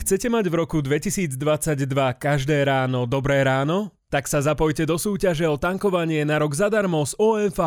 Chcete 0.06 0.30
mať 0.30 0.46
v 0.46 0.54
roku 0.62 0.78
2022 0.78 1.34
každé 2.14 2.62
ráno 2.62 3.10
dobré 3.10 3.42
ráno? 3.42 3.90
Tak 4.06 4.30
sa 4.30 4.38
zapojte 4.38 4.86
do 4.86 5.02
súťaže 5.02 5.42
o 5.50 5.58
tankovanie 5.58 6.22
na 6.22 6.38
rok 6.38 6.54
zadarmo 6.54 7.02
z 7.02 7.18
OMV. 7.18 7.58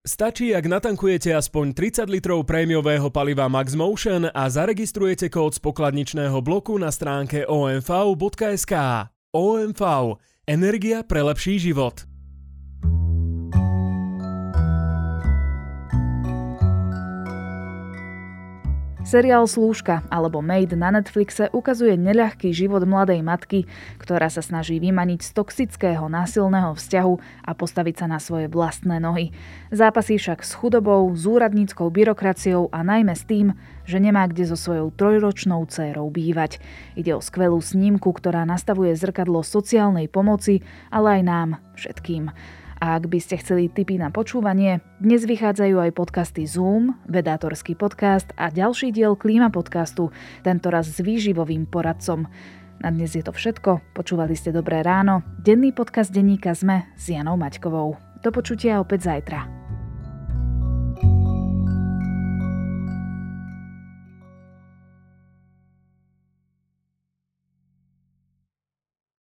Stačí, 0.00 0.56
ak 0.56 0.72
natankujete 0.72 1.36
aspoň 1.36 1.76
30 1.76 2.08
litrov 2.08 2.48
prémiového 2.48 3.12
paliva 3.12 3.44
Max 3.52 3.76
Motion 3.76 4.24
a 4.24 4.48
zaregistrujete 4.48 5.28
kód 5.28 5.52
z 5.52 5.60
pokladničného 5.60 6.40
bloku 6.40 6.80
na 6.80 6.88
stránke 6.88 7.44
omv.sk. 7.44 8.72
OMV. 9.36 9.82
Energia 10.48 11.04
pre 11.04 11.20
lepší 11.20 11.60
život. 11.60 12.08
Seriál 19.12 19.44
Slúžka 19.44 20.00
alebo 20.08 20.40
Made 20.40 20.72
na 20.72 20.88
Netflixe 20.88 21.52
ukazuje 21.52 22.00
neľahký 22.00 22.48
život 22.48 22.80
mladej 22.88 23.20
matky, 23.20 23.68
ktorá 24.00 24.32
sa 24.32 24.40
snaží 24.40 24.80
vymaniť 24.80 25.20
z 25.20 25.30
toxického 25.36 26.08
násilného 26.08 26.72
vzťahu 26.72 27.44
a 27.44 27.52
postaviť 27.52 27.94
sa 28.00 28.06
na 28.08 28.16
svoje 28.16 28.48
vlastné 28.48 29.04
nohy. 29.04 29.36
Zápasí 29.68 30.16
však 30.16 30.40
s 30.40 30.56
chudobou, 30.56 31.12
s 31.12 31.28
úradníckou 31.28 31.92
byrokraciou 31.92 32.72
a 32.72 32.80
najmä 32.80 33.12
s 33.12 33.28
tým, 33.28 33.52
že 33.84 34.00
nemá 34.00 34.24
kde 34.32 34.48
so 34.48 34.56
svojou 34.56 34.88
trojročnou 34.96 35.60
dcérou 35.68 36.08
bývať. 36.08 36.56
Ide 36.96 37.12
o 37.12 37.20
skvelú 37.20 37.60
snímku, 37.60 38.16
ktorá 38.16 38.48
nastavuje 38.48 38.96
zrkadlo 38.96 39.44
sociálnej 39.44 40.08
pomoci, 40.08 40.64
ale 40.88 41.20
aj 41.20 41.22
nám, 41.28 41.48
všetkým. 41.76 42.32
A 42.82 42.98
ak 42.98 43.06
by 43.06 43.22
ste 43.22 43.38
chceli 43.38 43.70
tipy 43.70 43.94
na 43.94 44.10
počúvanie, 44.10 44.82
dnes 44.98 45.22
vychádzajú 45.22 45.78
aj 45.78 45.94
podcasty 45.94 46.50
Zoom, 46.50 46.98
vedátorský 47.06 47.78
podcast 47.78 48.34
a 48.34 48.50
ďalší 48.50 48.90
diel 48.90 49.14
Klíma 49.14 49.54
podcastu, 49.54 50.10
tentoraz 50.42 50.90
s 50.90 50.98
výživovým 50.98 51.70
poradcom. 51.70 52.26
Na 52.82 52.90
dnes 52.90 53.14
je 53.14 53.22
to 53.22 53.30
všetko. 53.30 53.94
Počúvali 53.94 54.34
ste 54.34 54.50
Dobré 54.50 54.82
ráno, 54.82 55.22
denný 55.38 55.70
podcast 55.70 56.10
denníka 56.10 56.58
ZME 56.58 56.90
s 56.98 57.14
Janou 57.14 57.38
Maťkovou. 57.38 57.94
Do 58.18 58.34
počutia 58.34 58.82
opäť 58.82 59.06
zajtra. 59.06 59.61